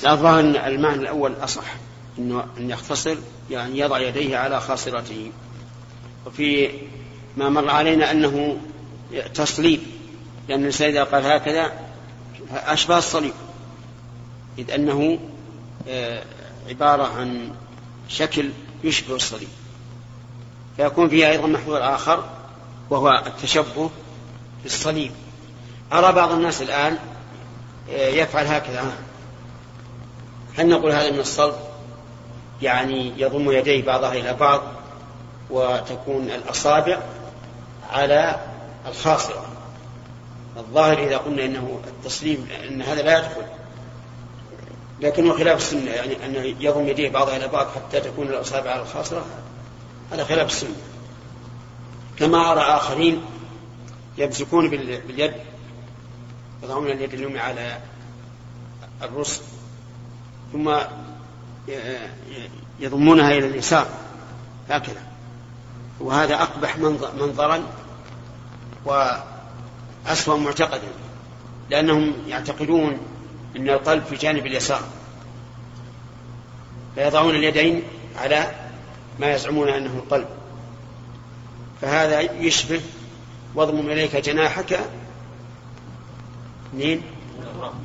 الظاهر 0.07 0.41
أن 0.41 0.57
المعنى 0.57 1.01
الأول 1.01 1.33
أصح 1.41 1.65
أنه 2.19 2.45
أن 2.59 2.71
يختصر 2.71 3.17
يعني 3.51 3.79
يضع 3.79 3.99
يديه 3.99 4.37
على 4.37 4.61
خاصرته. 4.61 5.33
وفي 6.27 6.71
ما 7.37 7.49
مر 7.49 7.71
علينا 7.71 8.11
أنه 8.11 8.59
تصليب 9.35 9.81
لأن 10.49 10.65
إذا 10.65 11.05
قال 11.05 11.27
هكذا 11.27 11.73
أشبه 12.53 12.99
الصليب 12.99 13.33
إذ 14.59 14.71
أنه 14.71 15.19
عبارة 16.69 17.03
عن 17.03 17.51
شكل 18.09 18.51
يشبه 18.85 19.15
الصليب. 19.15 19.49
فيكون 20.77 21.09
فيها 21.09 21.31
أيضا 21.31 21.47
محور 21.47 21.95
آخر 21.95 22.25
وهو 22.91 23.23
التشبه 23.27 23.91
بالصليب. 24.63 25.13
أرى 25.93 26.13
بعض 26.13 26.33
الناس 26.33 26.63
الآن 26.63 26.99
آه، 27.91 28.09
يفعل 28.09 28.47
هكذا. 28.47 28.93
هل 30.59 30.69
نقول 30.69 30.93
هذا 30.93 31.11
من 31.11 31.21
الصلب؟ 31.21 31.55
يعني 32.63 33.13
يضم 33.17 33.51
يديه 33.51 33.85
بعضها 33.85 34.13
إلى 34.13 34.35
بعض 34.35 34.63
وتكون 35.51 36.31
الأصابع 36.31 36.99
على 37.91 38.41
الخاصرة. 38.89 39.45
الظاهر 40.57 40.99
إذا 40.99 41.17
قلنا 41.17 41.45
أنه 41.45 41.81
التصليب 41.87 42.47
أن 42.69 42.83
هذا 42.83 43.03
لا 43.03 43.19
يدخل. 43.19 43.58
لكنه 45.01 45.33
خلاف 45.33 45.59
السنة 45.59 45.91
يعني 45.91 46.27
أنه 46.27 46.55
يضم 46.61 46.89
يديه 46.89 47.11
بعضها 47.11 47.37
إلى 47.37 47.49
بعض 47.49 47.67
حتى 47.67 48.01
تكون 48.01 48.27
الأصابع 48.27 48.71
على 48.71 48.83
الخاصرة 48.83 49.25
هذا 50.13 50.25
خلاف 50.25 50.47
السنة. 50.47 50.77
كما 52.19 52.53
أرى 52.53 52.61
آخرين 52.61 53.23
يمسكون 54.19 54.69
باليد 54.71 55.33
يضعون 56.63 56.87
اليد 56.87 57.15
اليمنى 57.15 57.39
على 57.39 57.79
الرسل 59.03 59.43
ثم 60.53 60.77
يضمونها 62.81 63.29
إلى 63.29 63.47
اليسار 63.47 63.87
هكذا. 64.71 65.03
وهذا 66.01 66.35
أقبح 66.35 66.79
منظرا 67.19 67.63
وأسوأ 68.85 70.37
معتقدا 70.37 70.89
لأنهم 71.71 72.13
يعتقدون 72.29 72.99
أن 73.59 73.69
القلب 73.69 74.05
في 74.05 74.17
جانب 74.17 74.47
اليسار. 74.47 74.83
فيضعون 76.95 77.35
اليدين 77.35 77.83
على 78.17 78.55
ما 79.19 79.35
يزعمون 79.35 79.69
أنه 79.69 79.91
القلب. 79.91 80.29
فهذا 81.81 82.21
يشبه 82.21 82.81
واضمم 83.55 83.91
إليك 83.91 84.17
جناحك 84.17 84.81
منين؟ 86.75 87.03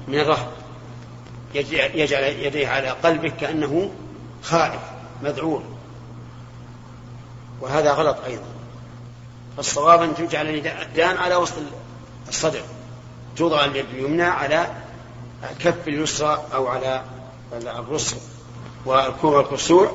من 0.07 0.19
الرهب. 0.19 0.51
يجعل 1.93 2.23
يديه 2.23 2.67
على 2.67 2.89
قلبك 2.89 3.35
كأنه 3.35 3.91
خائف 4.43 4.81
مذعور. 5.23 5.63
وهذا 7.61 7.91
غلط 7.91 8.17
أيضا. 8.25 8.45
فالصواب 9.57 10.01
أن 10.01 10.15
تجعل 10.15 10.49
اليدان 10.49 11.17
على 11.17 11.35
وسط 11.35 11.55
الصدر. 12.27 12.61
توضع 13.37 13.65
اليد 13.65 13.85
اليمنى 13.93 14.23
على 14.23 14.67
كف 15.59 15.87
اليسرى 15.87 16.43
أو 16.53 16.67
على 16.67 17.03
الرسل 17.53 18.17
والكوع 18.85 19.37
والكسوع 19.37 19.91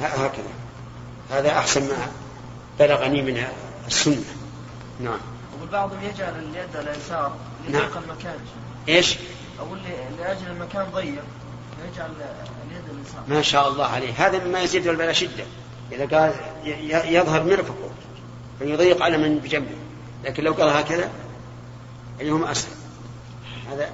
هكذا. 0.00 0.50
هذا 1.30 1.58
أحسن 1.58 1.88
ما 1.88 2.10
بلغني 2.78 3.22
من 3.22 3.44
السنة. 3.86 4.24
نعم. 5.00 5.18
وبعضهم 5.62 5.98
يجعل 6.02 6.38
اليد 6.38 6.76
على 6.76 6.90
اليسار 6.90 7.36
نعم. 7.70 7.82
المكان. 7.82 8.38
إيش؟ 8.88 9.16
أقول 9.60 9.78
لأجل 10.18 10.46
المكان 10.46 10.86
ضيق 10.94 11.24
يجعل 11.92 12.10
اليد 12.70 12.84
اليسار. 12.94 13.22
ما 13.28 13.42
شاء 13.42 13.68
الله 13.68 13.86
عليه. 13.86 14.12
هذا 14.26 14.44
مما 14.44 14.60
يزيد 14.60 14.86
البلاء 14.86 15.12
شدة. 15.12 15.44
إذا 15.92 16.18
قال 16.18 16.34
يظهر 17.14 17.42
مرفقه 17.42 17.90
فيضيق 18.58 19.02
على 19.02 19.18
من 19.18 19.38
بجنبه. 19.38 19.76
لكن 20.24 20.44
لو 20.44 20.52
قال 20.52 20.68
هكذا 20.68 21.10
أيهما 22.20 22.50
أسهل. 22.50 22.72
هذا 23.70 23.90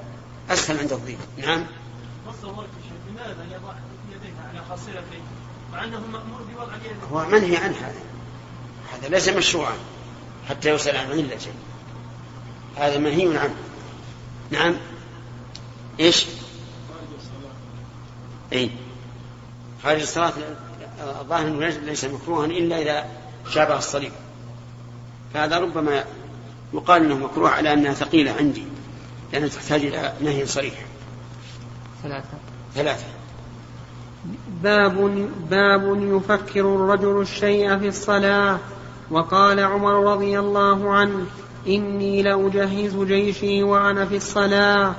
أسهل 0.51 0.79
عند 0.79 0.93
الضيق. 0.93 1.19
نعم. 1.39 1.67
لماذا 3.09 3.45
يضع 3.51 3.75
يديه 4.11 4.35
على 4.49 4.63
مع 5.73 5.85
أنه 5.85 6.01
مأمور 6.01 6.41
بوضع 6.43 6.75
اليد 6.75 6.97
هو 7.13 7.25
منهي 7.25 7.57
عن 7.57 7.75
هذا. 7.75 8.03
هذا 8.93 9.09
ليس 9.09 9.29
مشروعا. 9.29 9.75
حتى 10.49 10.71
يسأل 10.71 10.97
عن 10.97 11.11
علته 11.11 11.53
هذا 12.77 12.99
منهي 12.99 13.39
عنه. 13.39 13.55
نعم. 14.51 14.75
إيش؟ 16.01 16.27
اي 18.53 18.71
خارج 19.83 20.01
الصلاة 20.01 20.33
الظاهر 21.21 21.47
أنه 21.47 21.69
ليس 21.69 22.05
مكروها 22.05 22.47
إلا 22.47 22.83
إذا 22.83 23.07
شابه 23.51 23.79
الصليب. 23.79 24.13
فهذا 25.35 25.59
ربما 25.59 26.05
يقال 26.75 27.03
إنه 27.03 27.17
مكروه 27.17 27.51
على 27.51 27.73
أنها 27.73 27.95
ثقيلة 27.95 28.33
عندي. 28.33 28.65
لأنها 29.33 29.49
تحتاج 29.49 29.85
إلى 29.85 30.13
نهي 30.21 30.47
صريح. 30.47 30.75
ثلاثة. 32.03 32.39
ثلاثة. 32.75 33.05
باب 34.63 35.29
باب 35.51 35.99
يفكر 36.03 36.61
الرجل 36.61 37.21
الشيء 37.21 37.79
في 37.79 37.89
الصلاة. 37.89 38.59
وقال 39.11 39.61
عمر 39.61 40.13
رضي 40.13 40.39
الله 40.39 40.93
عنه 40.93 41.27
إني 41.67 42.23
لأجهز 42.23 42.97
جيشي 42.97 43.63
وأنا 43.63 44.07
في 44.07 44.17
الصلاة. 44.17 44.95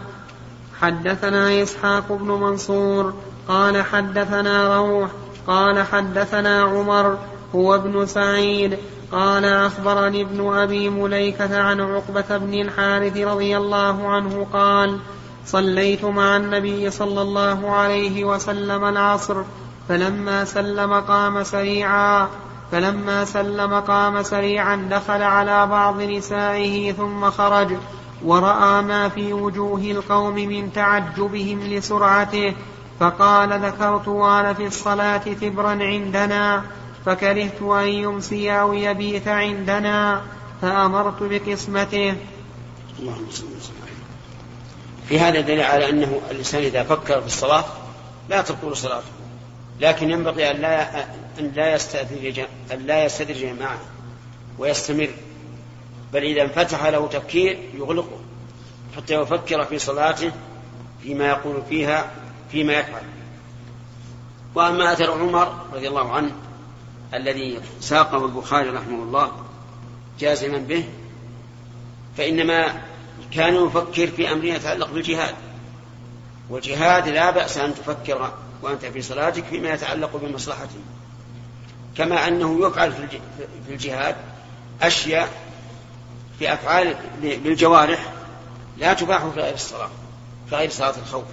حدثنا 0.81 1.63
إسحاق 1.63 2.11
بن 2.11 2.27
منصور 2.27 3.13
قال 3.47 3.81
حدثنا 3.81 4.77
روح 4.77 5.09
قال 5.47 5.83
حدثنا 5.83 6.61
عمر 6.61 7.17
هو 7.55 7.75
ابن 7.75 8.05
سعيد. 8.05 8.77
قال 9.13 9.45
أخبرني 9.45 10.21
ابن 10.21 10.53
أبي 10.53 10.89
مليكة 10.89 11.61
عن 11.61 11.81
عقبة 11.81 12.37
بن 12.37 12.53
الحارث 12.53 13.17
رضي 13.17 13.57
الله 13.57 14.07
عنه 14.07 14.47
قال 14.53 14.99
صليت 15.45 16.05
مع 16.05 16.37
النبي 16.37 16.89
صلى 16.89 17.21
الله 17.21 17.71
عليه 17.71 18.25
وسلم 18.25 18.83
العصر 18.85 19.43
فلما 19.89 20.45
سلم 20.45 20.93
قام 20.93 21.43
سريعا 21.43 22.27
فلما 22.71 23.25
سلم 23.25 23.73
قام 23.73 24.23
سريعا 24.23 24.87
دخل 24.91 25.21
على 25.21 25.67
بعض 25.67 26.01
نسائه 26.01 26.91
ثم 26.91 27.29
خرج 27.29 27.77
ورأى 28.25 28.81
ما 28.81 29.09
في 29.09 29.33
وجوه 29.33 29.81
القوم 29.81 30.35
من 30.35 30.73
تعجبهم 30.73 31.59
لسرعته 31.59 32.53
فقال 32.99 33.59
ذكرت 33.59 34.07
وأنا 34.07 34.53
في 34.53 34.67
الصلاة 34.67 35.17
تبرا 35.17 35.69
عندنا 35.69 36.63
فكرهت 37.05 37.61
أن 37.61 37.87
يمسي 37.87 38.51
أو 38.51 38.73
يبيت 38.73 39.27
عندنا 39.27 40.21
فأمرت 40.61 41.23
بقسمته. 41.23 42.15
اللهم 42.99 43.27
صل 43.31 43.45
وسلم. 43.45 43.83
في 45.09 45.19
هذا 45.19 45.41
دليل 45.41 45.61
على 45.61 45.89
أنه 45.89 46.21
الإنسان 46.31 46.63
إذا 46.63 46.83
فكر 46.83 47.21
في 47.21 47.27
الصلاة 47.27 47.65
لا 48.29 48.41
تبطل 48.41 48.77
صلاته 48.77 49.07
لكن 49.81 50.11
ينبغي 50.11 50.51
أن 50.51 50.61
لا 50.61 51.03
أن 51.39 51.51
لا 51.55 51.75
يستدرج 51.75 52.39
أن 52.71 52.79
لا 52.85 53.05
يستدرج 53.05 53.45
معه 53.45 53.79
ويستمر. 54.59 55.09
بل 56.13 56.23
إذا 56.23 56.41
انفتح 56.41 56.85
له 56.85 57.07
تفكير 57.07 57.59
يغلقه 57.73 58.19
حتى 58.97 59.13
يفكر 59.13 59.63
في 59.63 59.79
صلاته 59.79 60.31
فيما 61.03 61.27
يقول 61.27 61.63
فيها 61.69 62.11
فيما 62.51 62.73
يفعل. 62.73 63.03
وأما 64.55 64.93
أثر 64.93 65.11
عمر 65.11 65.53
رضي 65.73 65.87
الله 65.87 66.11
عنه 66.11 66.31
الذي 67.13 67.59
ساقه 67.79 68.25
البخاري 68.25 68.69
رحمه 68.69 69.03
الله 69.03 69.31
جازما 70.19 70.57
به 70.57 70.85
فإنما 72.17 72.81
كان 73.31 73.65
يفكر 73.65 74.07
في 74.07 74.31
أمر 74.31 74.45
يتعلق 74.45 74.91
بالجهاد. 74.91 75.35
والجهاد 76.49 77.07
لا 77.07 77.31
بأس 77.31 77.57
أن 77.57 77.75
تفكر 77.75 78.33
وأنت 78.61 78.85
في 78.85 79.01
صلاتك 79.01 79.43
فيما 79.43 79.69
يتعلق 79.69 80.15
بمصلحته 80.15 80.79
كما 81.97 82.27
أنه 82.27 82.67
يفعل 82.67 82.93
في 83.67 83.73
الجهاد 83.73 84.15
أشياء 84.81 85.29
في 86.39 86.53
أفعال 86.53 86.95
بالجوارح 87.21 88.13
لا 88.77 88.93
تباح 88.93 89.25
في 89.25 89.39
غير 89.39 89.53
الصلاة 89.53 89.89
في 90.49 90.55
غير 90.55 90.69
صلاة 90.69 90.93
الخوف. 91.05 91.25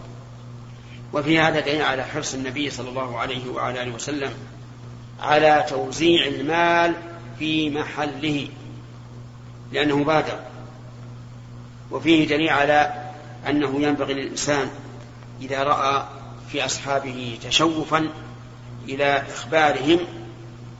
وفي 1.12 1.38
هذا 1.38 1.60
دليل 1.60 1.82
على 1.82 2.04
حرص 2.04 2.34
النبي 2.34 2.70
صلى 2.70 2.88
الله 2.88 3.18
عليه 3.18 3.50
وعلى 3.50 3.82
آله 3.82 3.94
وسلم 3.94 4.32
على 5.22 5.64
توزيع 5.68 6.26
المال 6.26 6.94
في 7.38 7.70
محله 7.70 8.48
لأنه 9.72 10.04
بادر 10.04 10.38
وفيه 11.90 12.28
دليل 12.28 12.48
على 12.48 13.11
أنه 13.48 13.83
ينبغي 13.83 14.14
للإنسان 14.14 14.70
إذا 15.40 15.62
رأى 15.62 16.04
في 16.52 16.64
أصحابه 16.64 17.38
تشوفا 17.42 18.09
إلى 18.88 19.24
إخبارهم 19.35 19.98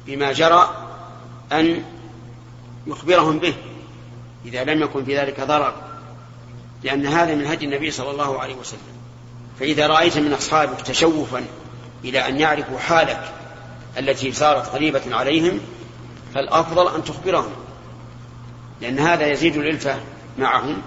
بما 0.07 0.33
جرى 0.33 0.87
أن 1.53 1.85
يخبرهم 2.87 3.38
به 3.38 3.55
إذا 4.44 4.64
لم 4.64 4.83
يكن 4.83 5.05
في 5.05 5.18
ذلك 5.18 5.40
ضرر 5.40 5.74
لأن 6.83 7.07
هذا 7.07 7.35
من 7.35 7.46
هدي 7.46 7.64
النبي 7.64 7.90
صلى 7.90 8.11
الله 8.11 8.40
عليه 8.40 8.55
وسلم. 8.55 8.81
فإذا 9.61 9.87
رأيت 9.87 10.18
من 10.18 10.33
أصحابك 10.33 10.81
تشوفا 10.81 11.44
إلى 12.05 12.29
أن 12.29 12.40
يعرفوا 12.40 12.79
حالك 12.79 13.33
التي 13.98 14.33
صارت 14.33 14.68
غريبة 14.68 15.03
عليهم 15.07 15.61
فالأفضل 16.35 16.94
أن 16.94 17.05
تخبرهم 17.05 17.53
لأن 18.81 18.98
هذا 18.98 19.26
يزيد 19.26 19.57
الألفة 19.57 19.96
معهم 20.38 20.83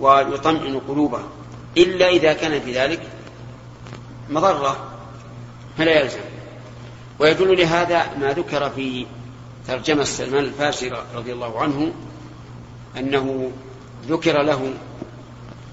ويطمئن 0.00 0.80
قلوبهم. 0.88 1.28
إلا 1.76 2.08
إذا 2.08 2.32
كان 2.32 2.60
في 2.60 2.72
ذلك 2.72 3.00
مضرة 4.30 4.76
فلا 5.78 6.00
يلزم. 6.00 6.20
ويدل 7.18 7.58
لهذا 7.58 8.16
ما 8.20 8.32
ذكر 8.32 8.70
في 8.70 9.06
ترجمة 9.68 10.04
سلمان 10.04 10.44
الفارسي 10.44 10.92
رضي 11.14 11.32
الله 11.32 11.60
عنه 11.60 11.92
أنه 12.96 13.50
ذكر 14.08 14.42
له 14.42 14.74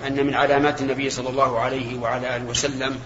أن 0.07 0.27
من 0.27 0.33
علامات 0.33 0.81
النبي 0.81 1.09
صلى 1.09 1.29
الله 1.29 1.59
عليه 1.59 1.99
وعلى 1.99 2.35
آله 2.35 2.45
وسلم 2.45 2.99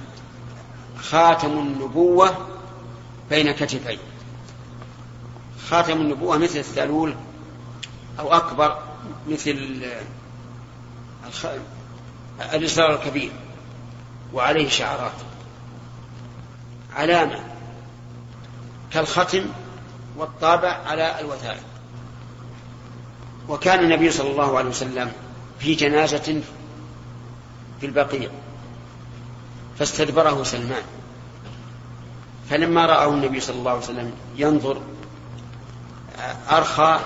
خاتم 0.97 1.51
النبوة 1.51 2.56
بين 3.29 3.51
كتفيه 3.51 3.97
خاتم 5.69 6.01
النبوة 6.01 6.37
مثل 6.37 6.59
الثالول 6.59 7.15
أو 8.19 8.33
أكبر 8.33 8.83
مثل 9.27 9.81
الإصرار 12.53 12.95
الكبير 12.95 13.31
وعليه 14.33 14.69
شعرات 14.69 15.11
علامة 16.95 17.39
كالختم 18.91 19.45
والطابع 20.17 20.69
على 20.69 21.19
الوثائق. 21.19 21.63
وكان 23.49 23.79
النبي 23.79 24.11
صلى 24.11 24.31
الله 24.31 24.57
عليه 24.57 24.69
وسلم 24.69 25.11
في 25.59 25.75
جنازة 25.75 26.41
في 27.79 27.85
البقيع 27.85 28.29
فاستدبره 29.79 30.43
سلمان. 30.43 30.83
فلما 32.49 32.85
رآه 32.85 33.09
النبي 33.09 33.39
صلى 33.39 33.55
الله 33.55 33.71
عليه 33.71 33.81
وسلم 33.81 34.13
ينظر 34.35 34.81
أرخى 36.51 36.99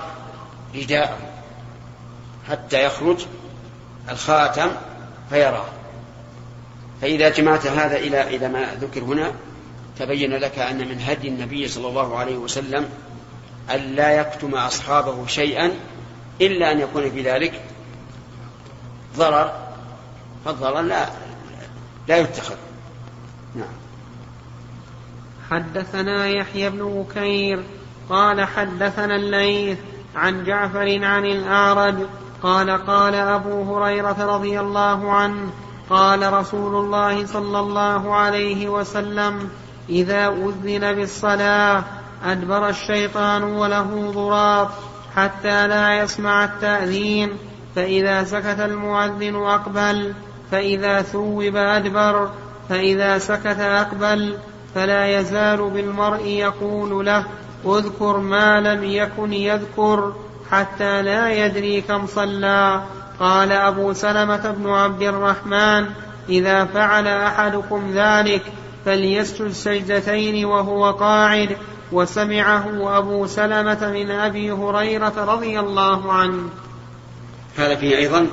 رداءه 0.75 1.17
حتى 2.49 2.86
يخرج 2.86 3.25
الخاتم 4.10 4.71
فيراه. 5.30 5.65
فإذا 7.01 7.30
جمعت 7.30 7.67
هذا 7.67 7.97
إلى 7.97 8.36
إلى 8.36 8.47
ما 8.47 8.75
ذكر 8.82 9.04
هنا 9.04 9.32
تبين 9.99 10.34
لك 10.34 10.60
أن 10.60 10.77
من 10.77 11.01
هدي 11.01 11.27
النبي 11.27 11.67
صلى 11.67 11.88
الله 11.88 12.17
عليه 12.17 12.38
وسلم 12.38 12.89
أن 13.71 13.95
لا 13.95 14.12
يكتم 14.12 14.56
أصحابه 14.56 15.27
شيئا 15.27 15.71
إلا 16.41 16.71
أن 16.71 16.80
يكون 16.80 17.12
في 17.12 17.21
ذلك 17.21 17.62
ضرر 19.17 19.54
فالضرر 20.45 20.82
لا 20.82 21.10
لا 22.08 22.17
يتخذ. 22.17 22.56
نعم. 23.56 23.81
حدثنا 25.52 26.28
يحيى 26.28 26.70
بن 26.70 26.84
بكير 26.84 27.64
قال 28.10 28.48
حدثنا 28.48 29.16
الليث 29.16 29.78
عن 30.16 30.44
جعفر 30.44 31.06
عن 31.06 31.26
الأعرج 31.26 31.96
قال 32.44 32.86
قال 32.86 33.16
أبو 33.16 33.76
هريرة 33.76 34.36
رضي 34.36 34.60
الله 34.60 35.12
عنه 35.12 35.50
قال 35.90 36.34
رسول 36.34 36.76
الله 36.76 37.26
صلى 37.26 37.60
الله 37.60 38.16
عليه 38.16 38.70
وسلم 38.70 39.50
إذا 39.90 40.28
أذن 40.28 40.94
بالصلاة 40.94 41.84
أدبر 42.26 42.70
الشيطان 42.70 43.44
وله 43.44 44.12
ضراب 44.12 44.70
حتى 45.16 45.68
لا 45.68 46.00
يسمع 46.00 46.44
التأذين 46.44 47.38
فإذا 47.76 48.24
سكت 48.24 48.60
المؤذن 48.60 49.36
أقبل 49.36 50.14
فإذا 50.52 51.02
ثوب 51.02 51.56
أدبر 51.56 52.30
فإذا 52.70 53.18
سكت 53.18 53.60
أقبل 53.60 54.38
فلا 54.75 55.19
يزال 55.19 55.69
بالمرء 55.69 56.25
يقول 56.25 57.05
له 57.05 57.25
اذكر 57.65 58.17
ما 58.17 58.62
لم 58.62 58.84
يكن 58.84 59.34
يذكر 59.34 60.13
حتى 60.51 61.01
لا 61.01 61.45
يدري 61.45 61.81
كم 61.81 62.07
صلى. 62.07 62.81
قال 63.19 63.51
أبو 63.51 63.93
سلمة 63.93 64.51
بن 64.51 64.69
عبد 64.69 65.01
الرحمن 65.01 65.86
إذا 66.29 66.65
فعل 66.65 67.07
أحدكم 67.07 67.91
ذلك 67.93 68.41
فليسجد 68.86 69.51
سجدتين 69.51 70.45
وهو 70.45 70.91
قاعد. 70.91 71.57
وسمعه 71.91 72.97
أبو 72.97 73.28
سلمة 73.28 73.91
من 73.93 74.11
أبي 74.11 74.51
هريرة 74.51 75.13
رضي 75.17 75.59
الله 75.59 76.13
عنه. 76.13 76.49
هذا 77.57 77.76
فيه 77.76 77.97
أيضا 77.97 78.28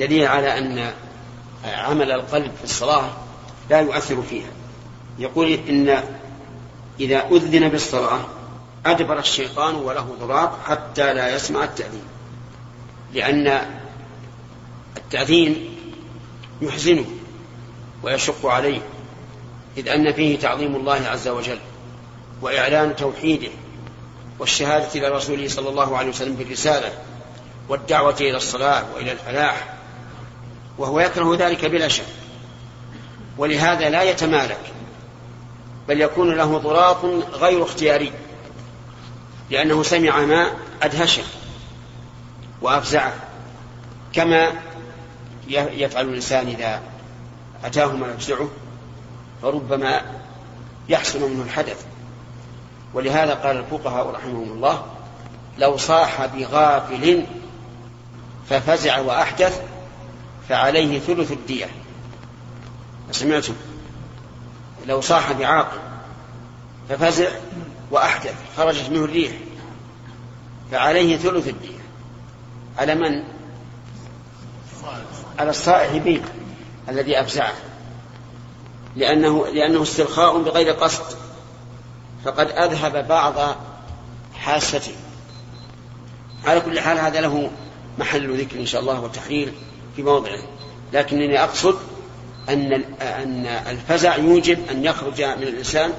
دليل 0.00 0.26
على 0.26 0.58
أن 0.58 0.90
عمل 1.64 2.12
القلب 2.12 2.50
في 2.58 2.64
الصلاة 2.64 3.10
لا 3.70 3.80
يؤثر 3.80 4.22
فيها. 4.22 4.50
يقول 5.18 5.52
إن 5.68 6.02
إذا 7.00 7.26
أذن 7.30 7.68
بالصلاة 7.68 8.20
أدبر 8.86 9.18
الشيطان 9.18 9.74
وله 9.74 10.16
ضراب 10.20 10.52
حتى 10.66 11.14
لا 11.14 11.34
يسمع 11.34 11.64
التأذين. 11.64 12.04
لأن 13.14 13.60
التأذين 14.96 15.76
يحزنه 16.62 17.04
ويشق 18.02 18.46
عليه 18.46 18.80
إذ 19.76 19.88
أن 19.88 20.12
فيه 20.12 20.38
تعظيم 20.38 20.76
الله 20.76 21.06
عز 21.06 21.28
وجل 21.28 21.58
وإعلان 22.42 22.96
توحيده 22.96 23.50
والشهادة 24.38 24.88
إلى 24.94 25.08
رسوله 25.08 25.48
صلى 25.48 25.68
الله 25.68 25.96
عليه 25.96 26.08
وسلم 26.08 26.34
بالرسالة 26.34 26.92
والدعوة 27.68 28.16
إلى 28.20 28.36
الصلاة 28.36 28.84
وإلى 28.94 29.12
الفلاح 29.12 29.74
وهو 30.78 31.00
يكره 31.00 31.36
ذلك 31.36 31.64
بلا 31.64 31.88
شك. 31.88 32.04
ولهذا 33.38 33.90
لا 33.90 34.02
يتمالك 34.02 34.71
بل 35.92 36.00
يكون 36.00 36.34
له 36.34 36.58
ضراط 36.58 37.04
غير 37.34 37.62
اختياري 37.64 38.12
لأنه 39.50 39.82
سمع 39.82 40.24
ما 40.24 40.50
أدهشه 40.82 41.22
وأفزعه 42.62 43.12
كما 44.12 44.52
يفعل 45.48 46.08
الإنسان 46.08 46.46
إذا 46.46 46.80
أتاه 47.64 47.92
ما 47.92 48.06
يفزعه 48.06 48.48
فربما 49.42 50.02
يحصل 50.88 51.30
منه 51.30 51.42
الحدث. 51.42 51.84
ولهذا 52.94 53.34
قال 53.34 53.56
الفقهاء 53.56 54.10
رحمهم 54.10 54.52
الله 54.52 54.86
لو 55.58 55.76
صاح 55.76 56.26
بغافل 56.26 57.24
ففزع 58.48 58.98
وأحدث 58.98 59.62
فعليه 60.48 60.98
ثلث 60.98 61.32
الدية. 61.32 61.66
سمعتم؟ 63.10 63.54
لو 64.86 65.00
صاح 65.00 65.32
بعاقل 65.32 65.78
ففزع 66.88 67.28
وأحدث 67.90 68.34
خرجت 68.56 68.90
منه 68.90 69.04
الريح 69.04 69.32
فعليه 70.70 71.16
ثلث 71.16 71.48
الدية 71.48 71.82
على 72.78 72.94
من؟ 72.94 73.24
على 75.38 75.50
الصائح 75.50 75.96
به 75.96 76.22
الذي 76.88 77.20
أفزعه. 77.20 77.54
لأنه 78.96 79.46
لأنه 79.46 79.82
استرخاء 79.82 80.42
بغير 80.42 80.72
قصد. 80.72 81.16
فقد 82.24 82.50
أذهب 82.50 83.08
بعض 83.08 83.56
حاسته. 84.34 84.94
على 86.44 86.60
كل 86.60 86.80
حال 86.80 86.98
هذا 86.98 87.20
له 87.20 87.50
محل 87.98 88.40
ذكر 88.40 88.58
إن 88.58 88.66
شاء 88.66 88.80
الله 88.80 89.00
وتحرير 89.00 89.52
في 89.96 90.02
موضعه. 90.02 90.42
لكنني 90.92 91.44
أقصد 91.44 91.78
أن 92.48 92.72
أن 93.00 93.46
الفزع 93.46 94.16
يوجب 94.16 94.58
أن 94.70 94.84
يخرج 94.84 95.22
من 95.22 95.42
الإنسان 95.42 95.92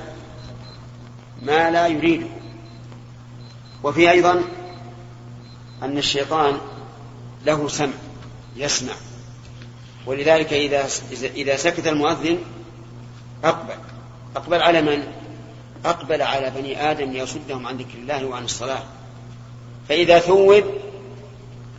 ما 1.41 1.71
لا 1.71 1.87
يريده. 1.87 2.27
وفي 3.83 4.11
أيضا 4.11 4.43
أن 5.83 5.97
الشيطان 5.97 6.57
له 7.45 7.67
سمع 7.67 7.93
يسمع. 8.55 8.93
ولذلك 10.05 10.53
إذا 10.53 10.87
إذا 11.35 11.57
سكت 11.57 11.87
المؤذن 11.87 12.37
أقبل. 13.43 13.75
أقبل 14.35 14.61
على 14.61 14.81
من؟ 14.81 15.03
أقبل 15.85 16.21
على 16.21 16.49
بني 16.49 16.91
آدم 16.91 17.15
يصدهم 17.15 17.67
عن 17.67 17.77
ذكر 17.77 17.97
الله 17.97 18.25
وعن 18.25 18.43
الصلاة. 18.43 18.83
فإذا 19.89 20.19
ثوب 20.19 20.63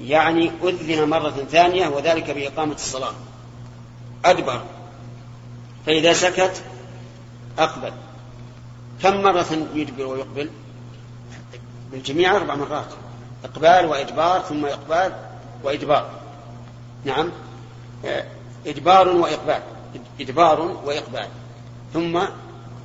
يعني 0.01 0.51
أذن 0.63 1.09
مرة 1.09 1.47
ثانية 1.51 1.89
وذلك 1.89 2.31
بإقامة 2.31 2.75
الصلاة. 2.75 3.15
أدبر. 4.25 4.63
فإذا 5.87 6.13
سكت 6.13 6.63
أقبل. 7.59 7.93
كم 9.03 9.23
مرة 9.23 9.67
يدبر 9.75 10.07
ويقبل؟ 10.07 10.51
بالجميع 11.93 12.37
أربع 12.37 12.55
مرات. 12.55 12.93
إقبال 13.45 13.87
وإدبار 13.87 14.41
ثم 14.41 14.67
إقبال 14.67 15.13
وإدبار. 15.65 16.11
نعم. 17.05 17.31
إدبار 18.67 19.09
وإقبال. 19.09 19.63
إدبار 20.21 20.61
وإقبال. 20.85 21.29
ثم 21.93 22.21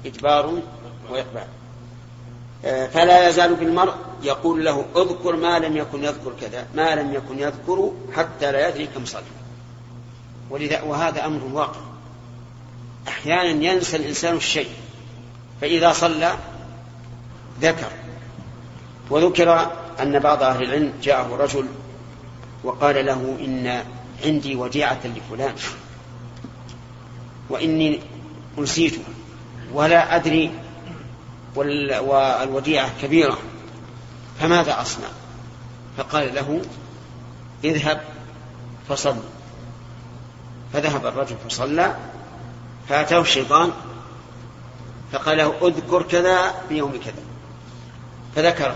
إدبار 0.05 0.59
وإقبال. 1.09 1.47
فلا 2.63 3.29
يزال 3.29 3.55
بالمرء 3.55 3.93
يقول 4.23 4.65
له 4.65 4.85
اذكر 4.95 5.35
ما 5.35 5.59
لم 5.59 5.77
يكن 5.77 6.03
يذكر 6.03 6.33
كذا 6.41 6.67
ما 6.75 6.95
لم 6.95 7.13
يكن 7.13 7.39
يذكر 7.39 7.91
حتى 8.15 8.51
لا 8.51 8.69
يدري 8.69 8.87
كم 8.87 9.05
صلى 9.05 9.21
ولذا 10.49 10.81
وهذا 10.81 11.25
أمر 11.25 11.43
واقع. 11.43 11.79
أحيانا 13.07 13.65
ينسى 13.65 13.97
الإنسان 13.97 14.35
الشيء 14.35 14.69
فإذا 15.61 15.93
صلى 15.93 16.33
ذكر 17.61 17.91
وذكر 19.09 19.71
أن 19.99 20.19
بعض 20.19 20.43
أهل 20.43 20.63
العلم 20.63 20.93
جاءه 21.03 21.35
رجل 21.35 21.65
وقال 22.63 23.05
له 23.05 23.37
إن 23.39 23.83
عندي 24.25 24.55
وديعة 24.55 24.99
لفلان 25.05 25.55
وإني 27.49 27.99
أنسيتها 28.57 29.03
ولا 29.73 30.15
أدري 30.15 30.51
والوديعة 31.55 32.91
كبيرة 33.01 33.37
فماذا 34.39 34.81
أصنع؟ 34.81 35.07
فقال 35.97 36.35
له 36.35 36.61
اذهب 37.63 38.01
فصل 38.89 39.15
فذهب 40.73 41.05
الرجل 41.05 41.35
فصلى 41.49 41.95
فأتاه 42.89 43.21
الشيطان 43.21 43.71
فقال 45.11 45.37
له 45.37 45.53
اذكر 45.61 46.03
كذا 46.03 46.53
بيوم 46.69 46.91
كذا 47.05 47.23
فذكره 48.35 48.75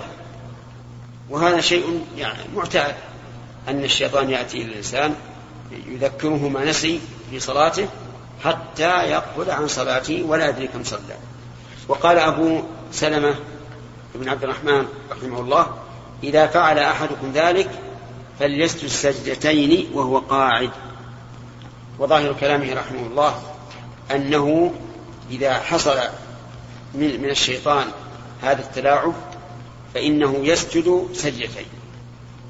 وهذا 1.29 1.61
شيء 1.61 2.05
يعني 2.17 2.43
معتاد 2.55 2.95
أن 3.67 3.83
الشيطان 3.83 4.29
يأتي 4.29 4.57
إلى 4.57 4.71
الإنسان 4.71 5.15
يذكره 5.87 6.49
ما 6.49 6.65
نسي 6.65 6.99
في 7.29 7.39
صلاته 7.39 7.87
حتى 8.43 9.03
يقبل 9.03 9.51
عن 9.51 9.67
صلاته 9.67 10.23
ولا 10.23 10.49
يدري 10.49 10.67
كم 10.67 10.83
صلى. 10.83 11.15
وقال 11.87 12.17
أبو 12.17 12.61
سلمة 12.91 13.35
بن 14.15 14.29
عبد 14.29 14.43
الرحمن 14.43 14.85
رحمه 15.11 15.39
الله 15.39 15.77
إذا 16.23 16.47
فعل 16.47 16.79
أحدكم 16.79 17.31
ذلك 17.33 17.69
فليسجد 18.39 18.87
سجدتين 18.87 19.89
وهو 19.93 20.19
قاعد. 20.19 20.69
وظاهر 21.99 22.33
كلامه 22.33 22.73
رحمه 22.73 23.07
الله 23.07 23.41
أنه 24.11 24.73
إذا 25.31 25.53
حصل 25.53 25.99
من, 26.93 27.21
من 27.21 27.29
الشيطان 27.29 27.87
هذا 28.41 28.61
التلاعب 28.61 29.13
فإنه 29.93 30.35
يسجد 30.35 31.09
سجدتين. 31.13 31.65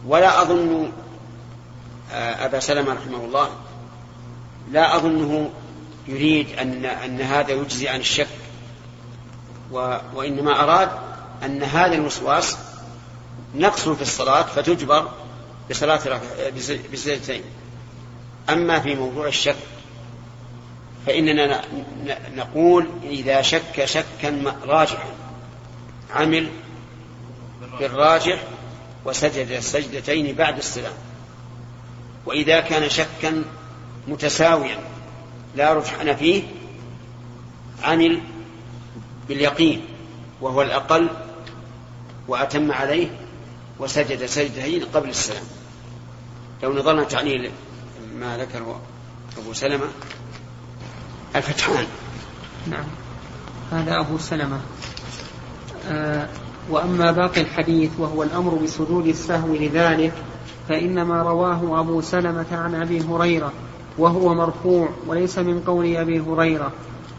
ولا 0.07 0.41
أظن 0.41 0.91
آه، 2.11 2.45
أبا 2.45 2.59
سلمة 2.59 2.93
رحمه 2.93 3.25
الله 3.25 3.49
لا 4.71 4.95
أظنه 4.95 5.49
يريد 6.07 6.47
أن 6.59 6.85
أن 6.85 7.21
هذا 7.21 7.51
يجزي 7.51 7.89
عن 7.89 7.99
الشك 7.99 8.27
و 9.71 9.97
وإنما 10.15 10.63
أراد 10.63 10.89
أن 11.43 11.63
هذا 11.63 11.95
الوسواس 11.95 12.57
نقص 13.55 13.89
في 13.89 14.01
الصلاة 14.01 14.41
فتجبر 14.41 15.11
بصلاة 15.69 16.21
بسجدتين. 16.93 17.43
أما 18.49 18.79
في 18.79 18.95
موضوع 18.95 19.27
الشك 19.27 19.55
فإننا 21.05 21.61
نقول 22.35 22.89
إذا 23.03 23.41
شك 23.41 23.85
شكا 23.85 24.55
راجحا 24.63 25.09
عمل 26.13 26.49
بالراجح 27.79 28.43
وسجد 29.05 29.51
السجدتين 29.51 30.35
بعد 30.35 30.57
السلام. 30.57 30.93
وإذا 32.25 32.59
كان 32.59 32.89
شكا 32.89 33.43
متساويا 34.07 34.77
لا 35.55 35.73
رجحان 35.73 36.15
فيه 36.15 36.43
عمل 37.83 38.21
باليقين 39.27 39.85
وهو 40.41 40.61
الأقل 40.61 41.09
وأتم 42.27 42.71
عليه 42.71 43.07
وسجد 43.79 44.25
سجدتين 44.25 44.85
قبل 44.85 45.09
السلام. 45.09 45.43
لو 46.63 46.73
نظرنا 46.73 47.03
تعليل 47.03 47.51
ما 48.19 48.37
ذكر 48.37 48.75
أبو 49.37 49.53
سلمة. 49.53 49.85
الفتحان 51.35 51.85
نعم. 52.67 52.85
هذا 53.71 53.99
أبو 53.99 54.17
سلمة. 54.17 54.59
آه 55.89 56.27
وأما 56.69 57.11
باقي 57.11 57.41
الحديث 57.41 57.91
وهو 57.97 58.23
الأمر 58.23 58.55
بسجود 58.55 59.05
السهو 59.07 59.55
لذلك 59.55 60.13
فإنما 60.69 61.21
رواه 61.21 61.79
أبو 61.79 62.01
سلمة 62.01 62.45
عن 62.51 62.75
أبي 62.75 63.01
هريرة 63.01 63.51
وهو 63.97 64.33
مرفوع 64.33 64.89
وليس 65.07 65.37
من 65.37 65.59
قول 65.67 65.95
أبي 65.95 66.19
هريرة. 66.19 66.71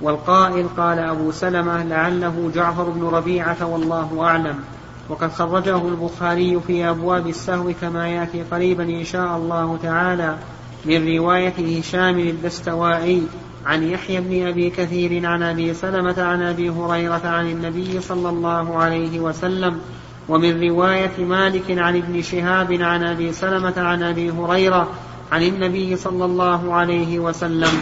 والقائل 0.03 0.69
قال 0.77 0.99
أبو 0.99 1.33
سلمة 1.33 1.85
لعله 1.85 2.51
جعفر 2.55 2.85
بن 2.85 3.07
ربيعة 3.07 3.67
والله 3.67 4.23
أعلم. 4.23 4.65
وقد 5.09 5.33
خرجه 5.33 5.89
البخاري 5.89 6.61
في 6.67 6.89
أبواب 6.91 7.27
السهو 7.27 7.73
كما 7.81 8.09
يأتي 8.09 8.43
قريبا 8.43 8.85
إن 8.85 9.05
شاء 9.05 9.37
الله 9.37 9.79
تعالى. 9.83 10.39
من 10.85 11.17
رواية 11.17 11.79
هشام 11.79 12.19
الدستوائي 12.19 13.23
عن 13.67 13.83
يحيى 13.83 14.21
بن 14.21 14.47
أبي 14.47 14.71
كثير 14.71 15.27
عن 15.27 15.43
أبي 15.43 15.75
سلمة 15.75 16.23
عن 16.23 16.43
أبي 16.43 16.71
هريرة 16.71 17.23
عن 17.25 17.51
النبي 17.51 18.01
صلى 18.01 18.29
الله 18.29 18.77
عليه 18.77 19.21
وسلم 19.21 19.81
ومن 20.29 20.69
رواية 20.69 21.25
مالك 21.25 21.79
عن 21.79 21.97
ابن 21.97 22.23
شهاب 22.23 22.73
عن 22.73 23.05
أبي 23.05 23.33
سلمة 23.33 23.75
عن 23.77 24.03
أبي 24.03 24.31
هريرة 24.31 24.91
عن 25.33 25.43
النبي 25.43 25.97
صلى 25.97 26.25
الله 26.25 26.75
عليه 26.75 27.19
وسلم. 27.19 27.73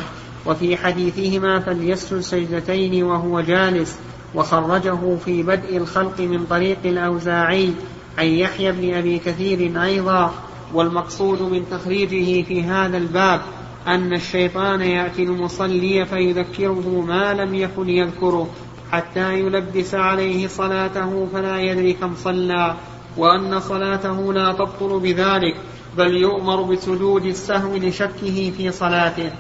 وفي 0.47 0.77
حديثهما 0.77 1.61
فليسجد 1.61 2.21
سجدتين 2.21 3.05
وهو 3.05 3.41
جالس 3.41 3.97
وخرجه 4.35 5.17
في 5.25 5.43
بدء 5.43 5.77
الخلق 5.77 6.21
من 6.21 6.47
طريق 6.51 6.79
الأوزاعي 6.85 7.73
عن 8.19 8.27
يحيى 8.27 8.73
بن 8.73 8.95
أبي 8.95 9.19
كثير 9.19 9.83
أيضا. 9.83 10.35
والمقصود 10.75 11.43
من 11.43 11.65
تخريجه 11.71 12.43
في 12.43 12.63
هذا 12.63 12.99
الباب 12.99 13.41
أن 13.87 14.13
الشيطان 14.13 14.81
يأتي 14.81 15.23
المصلي 15.23 16.07
فيذكره 16.07 17.05
ما 17.09 17.35
لم 17.35 17.55
يكن 17.55 17.89
يذكره 17.89 18.49
حتى 18.93 19.39
يلبس 19.39 19.95
عليه 19.95 20.47
صلاته 20.47 21.27
فلا 21.33 21.61
يدري 21.61 21.93
كم 21.93 22.15
صلى 22.15 22.77
وأن 23.17 23.61
صلاته 23.61 24.33
لا 24.33 24.53
تبطل 24.53 25.01
بذلك 25.01 25.57
بل 25.99 26.17
يؤمر 26.17 26.63
بسجود 26.63 27.25
السهو 27.25 27.77
لشكه 27.77 28.53
في 28.57 28.73
صلاته. 28.73 29.31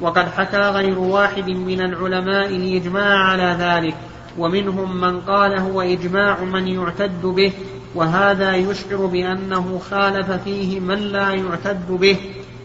وقد 0.00 0.28
حكى 0.28 0.56
غير 0.56 0.98
واحد 0.98 1.50
من 1.50 1.80
العلماء 1.80 2.56
الإجماع 2.56 3.18
على 3.18 3.56
ذلك 3.58 3.94
ومنهم 4.38 5.00
من 5.00 5.20
قال 5.20 5.58
هو 5.58 5.80
إجماع 5.80 6.44
من 6.44 6.68
يعتد 6.68 7.22
به 7.22 7.52
وهذا 7.94 8.56
يشعر 8.56 9.06
بأنه 9.06 9.78
خالف 9.90 10.30
فيه 10.30 10.80
من 10.80 10.98
لا 10.98 11.30
يعتد 11.30 11.90
به. 11.90 12.16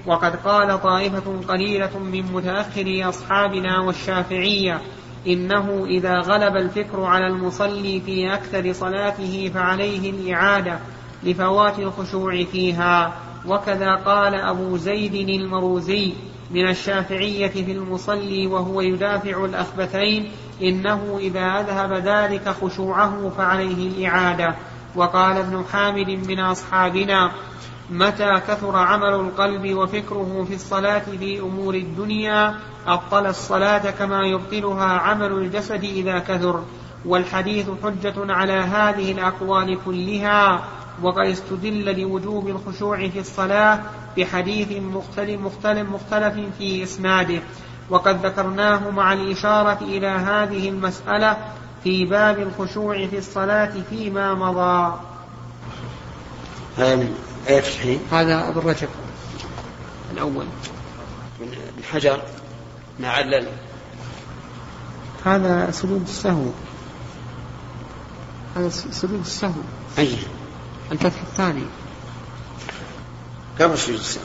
وقد 0.05 0.35
قال 0.35 0.81
طائفة 0.81 1.41
قليلة 1.47 1.99
من 1.99 2.21
متأخري 2.33 3.03
أصحابنا 3.03 3.79
والشافعية 3.79 4.81
إنه 5.27 5.85
إذا 5.85 6.19
غلب 6.19 6.55
الفكر 6.55 7.03
على 7.03 7.27
المصلي 7.27 8.01
في 8.05 8.33
أكثر 8.33 8.73
صلاته 8.73 9.51
فعليه 9.53 10.09
الإعادة 10.09 10.79
لفوات 11.23 11.79
الخشوع 11.79 12.43
فيها. 12.43 13.13
وكذا 13.47 13.95
قال 13.95 14.35
أبو 14.35 14.77
زيد 14.77 15.29
المروزي 15.29 16.13
من 16.51 16.69
الشافعية 16.69 17.47
في 17.47 17.71
المصلي 17.71 18.47
وهو 18.47 18.81
يدافع 18.81 19.45
الأخبثين 19.45 20.31
إنه 20.61 21.17
إذا 21.19 21.39
أذهب 21.39 21.93
ذلك 21.93 22.49
خشوعه 22.49 23.31
فعليه 23.37 23.87
الإعادة. 23.87 24.55
وقال 24.97 25.37
ابن 25.37 25.63
حامد 25.73 26.09
من 26.09 26.39
أصحابنا 26.39 27.31
متى 27.91 28.39
كثر 28.47 28.75
عمل 28.77 29.13
القلب 29.13 29.77
وفكره 29.77 30.45
في 30.47 30.55
الصلاة 30.55 30.99
في 31.19 31.39
أمور 31.39 31.75
الدنيا 31.75 32.55
أبطل 32.87 33.25
الصلاة 33.25 33.91
كما 33.91 34.23
يبطلها 34.23 34.85
عمل 34.85 35.31
الجسد 35.31 35.83
إذا 35.83 36.19
كثر. 36.19 36.63
والحديث 37.05 37.69
حجة 37.83 38.33
على 38.33 38.53
هذه 38.53 39.11
الأقوال 39.11 39.77
كلها 39.85 40.63
وقد 41.01 41.25
استدل 41.25 42.01
لوجوب 42.01 42.47
الخشوع 42.47 43.07
في 43.07 43.19
الصلاة 43.19 43.79
بحديث 44.17 44.71
مختلف, 44.71 45.41
مختلف, 45.41 45.89
مختلف 45.89 46.33
في 46.57 46.83
إسناده. 46.83 47.39
وقد 47.89 48.25
ذكرناه 48.25 48.89
مع 48.89 49.13
الإشارة 49.13 49.77
إلى 49.81 50.07
هذه 50.07 50.69
المسألة 50.69 51.37
في 51.83 52.05
باب 52.05 52.39
الخشوع 52.39 53.07
في 53.07 53.17
الصلاة 53.17 53.71
فيما 53.89 54.33
مضى. 54.33 54.99
هذا 56.77 56.95
من 56.95 57.15
آية 57.47 57.59
الحين 57.59 57.99
هذا 58.11 58.49
ابن 58.49 58.69
رجب 58.69 58.89
الأول. 60.11 60.45
من 61.39 61.83
حجر. 61.91 62.21
ما 62.99 63.09
علل 63.09 63.47
هذا 65.25 65.71
سجود 65.71 66.01
السهو. 66.01 66.45
هذا 68.55 68.69
سجود 68.69 69.19
السهو. 69.19 69.61
أي. 69.97 70.17
الفتح 70.91 71.21
الثاني. 71.21 71.65
قبل 73.59 73.77
سجود 73.77 73.99
السهو؟ 73.99 74.23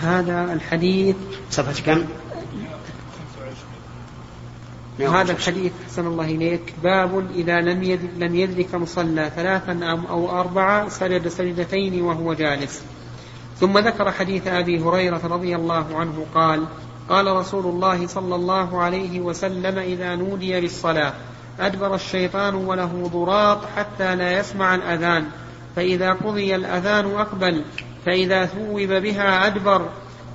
هذا 0.00 0.52
الحديث. 0.52 1.16
صفحة 1.50 1.86
كم؟ 1.86 2.04
هذا 5.06 5.32
الحديث 5.32 5.72
حسن 5.86 6.06
الله 6.06 6.24
إليك. 6.24 6.74
باب 6.82 7.30
إذا 7.34 7.60
لم 7.60 7.98
لم 8.18 8.34
يدرك 8.34 8.66
كم 8.66 8.84
صلى 8.84 9.30
ثلاثا 9.36 9.80
أو 10.10 10.40
أربعة 10.40 10.88
سجد 10.88 11.28
سجدتين 11.28 12.02
وهو 12.02 12.34
جالس. 12.34 12.82
ثم 13.60 13.78
ذكر 13.78 14.10
حديث 14.12 14.46
أبي 14.46 14.80
هريرة 14.80 15.20
رضي 15.24 15.56
الله 15.56 15.86
عنه 15.96 16.26
قال 16.34 16.64
قال 17.08 17.26
رسول 17.26 17.66
الله 17.66 18.06
صلى 18.06 18.34
الله 18.34 18.82
عليه 18.82 19.20
وسلم 19.20 19.78
إذا 19.78 20.14
نودي 20.14 20.60
بالصلاة 20.60 21.12
أدبر 21.60 21.94
الشيطان 21.94 22.54
وله 22.54 23.10
ضراط 23.12 23.58
حتى 23.76 24.16
لا 24.16 24.38
يسمع 24.38 24.74
الأذان 24.74 25.26
فإذا 25.76 26.12
قضي 26.12 26.54
الأذان 26.54 27.14
أقبل 27.14 27.64
فإذا 28.06 28.46
ثوب 28.46 28.92
بها 28.92 29.46
أدبر 29.46 29.88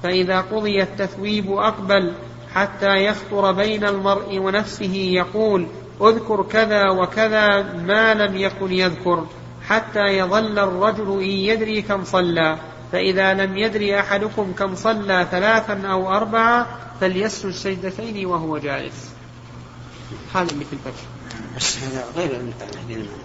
فإذا 0.03 0.41
قضي 0.41 0.81
التثويب 0.81 1.51
أقبل 1.51 2.13
حتى 2.55 3.05
يخطر 3.05 3.51
بين 3.51 3.87
المرء 3.87 4.39
ونفسه 4.39 4.93
يقول 4.93 5.67
أذكر 6.01 6.43
كذا 6.43 6.89
وكذا 6.89 7.61
ما 7.61 8.13
لم 8.13 8.37
يكن 8.37 8.71
يذكر 8.71 9.27
حتى 9.67 10.17
يظل 10.17 10.59
الرجل 10.59 11.23
إن 11.23 11.29
يدري 11.29 11.81
كم 11.81 12.03
صلى. 12.03 12.57
فإذا 12.91 13.33
لم 13.33 13.57
يدري 13.57 13.99
أحدكم 13.99 14.53
كم 14.53 14.75
صلى 14.75 15.27
ثلاثا 15.31 15.87
أو 15.87 16.11
أربعة 16.11 16.67
فليسجد 17.01 17.51
سجدتين 17.51 18.25
وهو 18.25 18.57
جالس. 18.57 19.09
هذا 20.35 20.51
اللي 20.51 20.65
في 20.65 20.73
الفتح 20.73 21.03
بس 21.57 21.77
هذا 21.77 22.05
غير 22.15 22.41
الحديث 22.41 22.87
اللي 22.87 22.99
معنا 22.99 23.19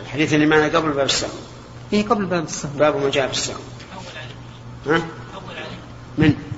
الحديث 0.00 0.34
اللي 0.34 0.46
معنا 0.46 0.64
قبل 0.64 0.92
باب 0.92 1.06
السهو. 1.06 1.30
إيه 1.92 2.06
قبل 2.06 2.26
باب 2.26 2.44
السهو. 2.44 2.70
باب 2.78 2.96
ما 2.96 3.10
جاء 3.10 3.26
بالسهو 3.26 3.60
ها؟ 4.86 5.02
من؟ 6.18 6.51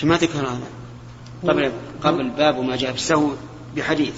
لكن 0.00 0.08
ما 0.08 0.16
ذكر 0.16 0.38
هذا. 0.38 0.66
قبل 1.48 1.72
قبل 2.02 2.30
باب 2.30 2.60
ما 2.60 2.76
جاء 2.76 2.92
بالسهو 2.92 3.30
بحديث. 3.76 4.14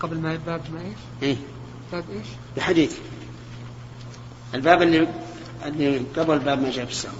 قبل 0.00 0.20
ما 0.20 0.38
باب 0.46 0.60
ما 0.72 0.80
إيش؟ 0.80 0.96
إيه. 1.22 1.36
باب 1.92 2.04
إيش؟ 2.12 2.26
بحديث. 2.56 2.98
الباب 4.54 4.82
اللي 4.82 5.08
اللي 5.66 6.02
قبل 6.16 6.38
باب 6.38 6.62
ما 6.62 6.70
جاء 6.70 6.84
بالسهو 6.84 7.12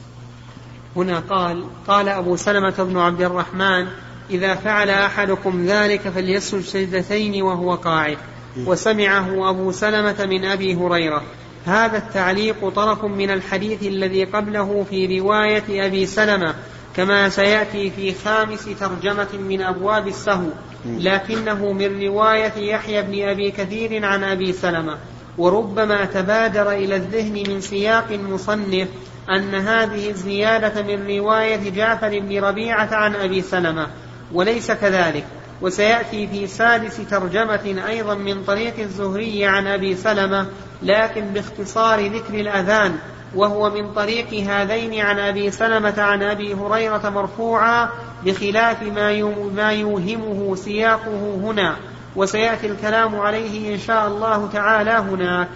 هنا 0.96 1.18
قال 1.18 1.66
قال 1.88 2.08
أبو 2.08 2.36
سلمة 2.36 2.74
بن 2.78 2.96
عبد 2.96 3.22
الرحمن 3.22 3.88
إذا 4.30 4.54
فعل 4.54 4.90
أحدكم 4.90 5.66
ذلك 5.66 6.00
فليسجد 6.00 6.60
سجدتين 6.60 7.42
وهو 7.42 7.74
قاعد. 7.74 8.18
وسمعه 8.66 9.50
أبو 9.50 9.72
سلمة 9.72 10.26
من 10.26 10.44
أبي 10.44 10.74
هريرة. 10.74 11.22
هذا 11.66 11.98
التعليق 11.98 12.68
طرف 12.68 13.04
من 13.04 13.30
الحديث 13.30 13.82
الذي 13.82 14.24
قبله 14.24 14.86
في 14.90 15.20
رواية 15.20 15.86
أبي 15.86 16.06
سلمة. 16.06 16.54
كما 16.96 17.28
سيأتي 17.28 17.90
في 17.90 18.14
خامس 18.14 18.64
ترجمة 18.80 19.28
من 19.48 19.62
أبواب 19.62 20.08
السهو 20.08 20.48
لكنه 20.86 21.72
من 21.72 22.02
رواية 22.02 22.52
يحيى 22.56 23.02
بن 23.02 23.28
أبي 23.28 23.50
كثير 23.50 24.04
عن 24.04 24.24
أبي 24.24 24.52
سلمة 24.52 24.98
وربما 25.38 26.04
تبادر 26.04 26.72
إلى 26.72 26.96
الذهن 26.96 27.32
من 27.48 27.60
سياق 27.60 28.06
المصنف 28.10 28.88
أن 29.30 29.54
هذه 29.54 30.10
الزيادة 30.10 30.82
من 30.82 31.06
رواية 31.18 31.70
جعفر 31.70 32.18
بن 32.18 32.44
ربيعة 32.44 32.88
عن 32.94 33.14
أبي 33.14 33.42
سلمة 33.42 33.86
وليس 34.32 34.72
كذلك. 34.72 35.24
وسيأتي 35.62 36.26
في 36.26 36.46
سادس 36.46 37.00
ترجمة 37.10 37.88
أيضا 37.88 38.14
من 38.14 38.44
طريق 38.44 38.78
الزهري 38.78 39.46
عن 39.46 39.66
أبي 39.66 39.96
سلمة 39.96 40.46
لكن 40.82 41.24
باختصار 41.24 42.06
ذكر 42.06 42.34
الأذان 42.34 42.98
وهو 43.36 43.70
من 43.70 43.92
طريق 43.92 44.34
هذين 44.34 45.00
عن 45.00 45.18
أبي 45.18 45.50
سلمة 45.50 46.02
عن 46.02 46.22
أبي 46.22 46.54
هريرة 46.54 47.08
مرفوعا 47.08 47.88
بخلاف 48.24 48.82
ما 48.82 49.22
ما 49.56 49.72
يوهمه 49.72 50.56
سياقه 50.56 51.34
هنا 51.34 51.76
وسيأتي 52.16 52.66
الكلام 52.66 53.20
عليه 53.20 53.74
إن 53.74 53.78
شاء 53.78 54.06
الله 54.06 54.48
تعالى 54.52 54.90
هناك. 54.90 55.48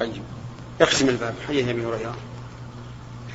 طيب 0.00 0.22
اقسم 0.80 1.08
الباب. 1.08 1.34
حديث 1.48 1.68
أبي 1.68 1.86
هريرة. 1.86 2.14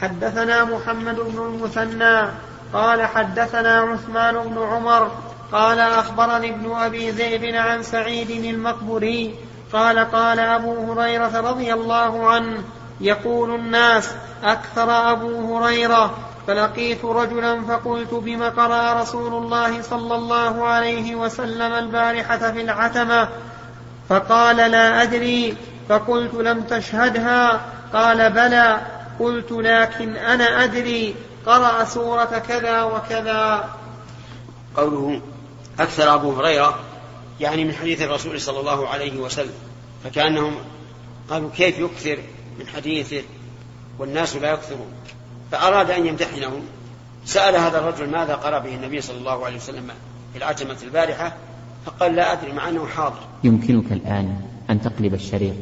حدثنا 0.02 0.64
محمد 0.64 1.16
بن 1.16 1.46
المثنى 1.46 2.30
قال 2.74 3.06
حدثنا 3.06 3.80
عثمان 3.80 4.36
بن 4.36 4.58
عمر 4.58 5.12
قال 5.52 5.80
أخبرني 5.80 6.50
ابن 6.50 6.72
أبي 6.72 7.12
ذئب 7.12 7.56
عن 7.56 7.84
سعيد 7.84 8.30
المقبري 8.30 9.36
قال 9.74 10.00
قال 10.00 10.40
أبو 10.40 10.94
هريرة 10.94 11.40
رضي 11.40 11.74
الله 11.74 12.30
عنه 12.30 12.64
يقول 13.02 13.56
الناس 13.56 14.12
أكثر 14.44 15.12
أبو 15.12 15.58
هريرة 15.58 16.18
فلقيت 16.48 17.06
رجلا 17.06 17.62
فقلت 17.66 18.14
بم 18.14 18.44
قرأ 18.44 19.02
رسول 19.02 19.34
الله 19.34 19.82
صلى 19.82 20.16
الله 20.16 20.68
عليه 20.68 21.16
وسلم 21.16 21.74
البارحة 21.74 22.52
في 22.52 22.62
العتمة؟ 22.62 23.30
فقال 24.10 24.56
لا 24.56 25.02
أدري. 25.02 25.58
فقلت 25.90 26.34
لم 26.34 26.62
تشهدها. 26.62 27.62
قال 27.94 28.30
بلى. 28.32 28.78
قلت 29.20 29.52
لكن 29.52 30.16
أنا 30.16 30.64
أدري. 30.64 31.16
قرأ 31.46 31.84
سورة 31.84 32.42
كذا 32.48 32.84
وكذا. 32.84 33.70
قوله 34.78 35.22
أكثر 35.80 36.14
أبو 36.14 36.32
هريرة 36.32 36.80
يعني 37.40 37.66
من 37.66 37.74
حديث 37.74 38.02
الرسول 38.02 38.42
صلى 38.42 38.60
الله 38.60 38.88
عليه 38.88 39.18
وسلم 39.18 39.54
فكأنهم 40.04 40.56
قالوا 41.30 41.50
كيف 41.58 41.80
يكثر 41.80 42.18
من 42.60 42.68
حديثه 42.68 43.22
والناس 44.00 44.36
لا 44.36 44.52
يكثرون؟ 44.52 44.88
فأراد 45.52 45.92
أن 45.92 46.08
يمتحنهم. 46.08 46.62
سأل 47.26 47.56
هذا 47.56 47.80
الرجل 47.80 48.10
ماذا 48.10 48.36
قرأ 48.36 48.60
به 48.60 48.76
النبي 48.76 49.02
صلى 49.02 49.18
الله 49.18 49.46
عليه 49.46 49.58
وسلم 49.58 49.88
في 50.32 50.38
العتمة 50.38 50.78
البارحة 50.84 51.36
فقال 51.86 52.16
لا 52.16 52.34
أدري 52.34 52.52
مع 52.52 52.70
أنه 52.70 52.88
حاضر. 52.88 53.20
يمكنك 53.44 53.92
الآن 53.92 54.42
أن 54.70 54.82
تقلب 54.82 55.14
الشريط. 55.14 55.56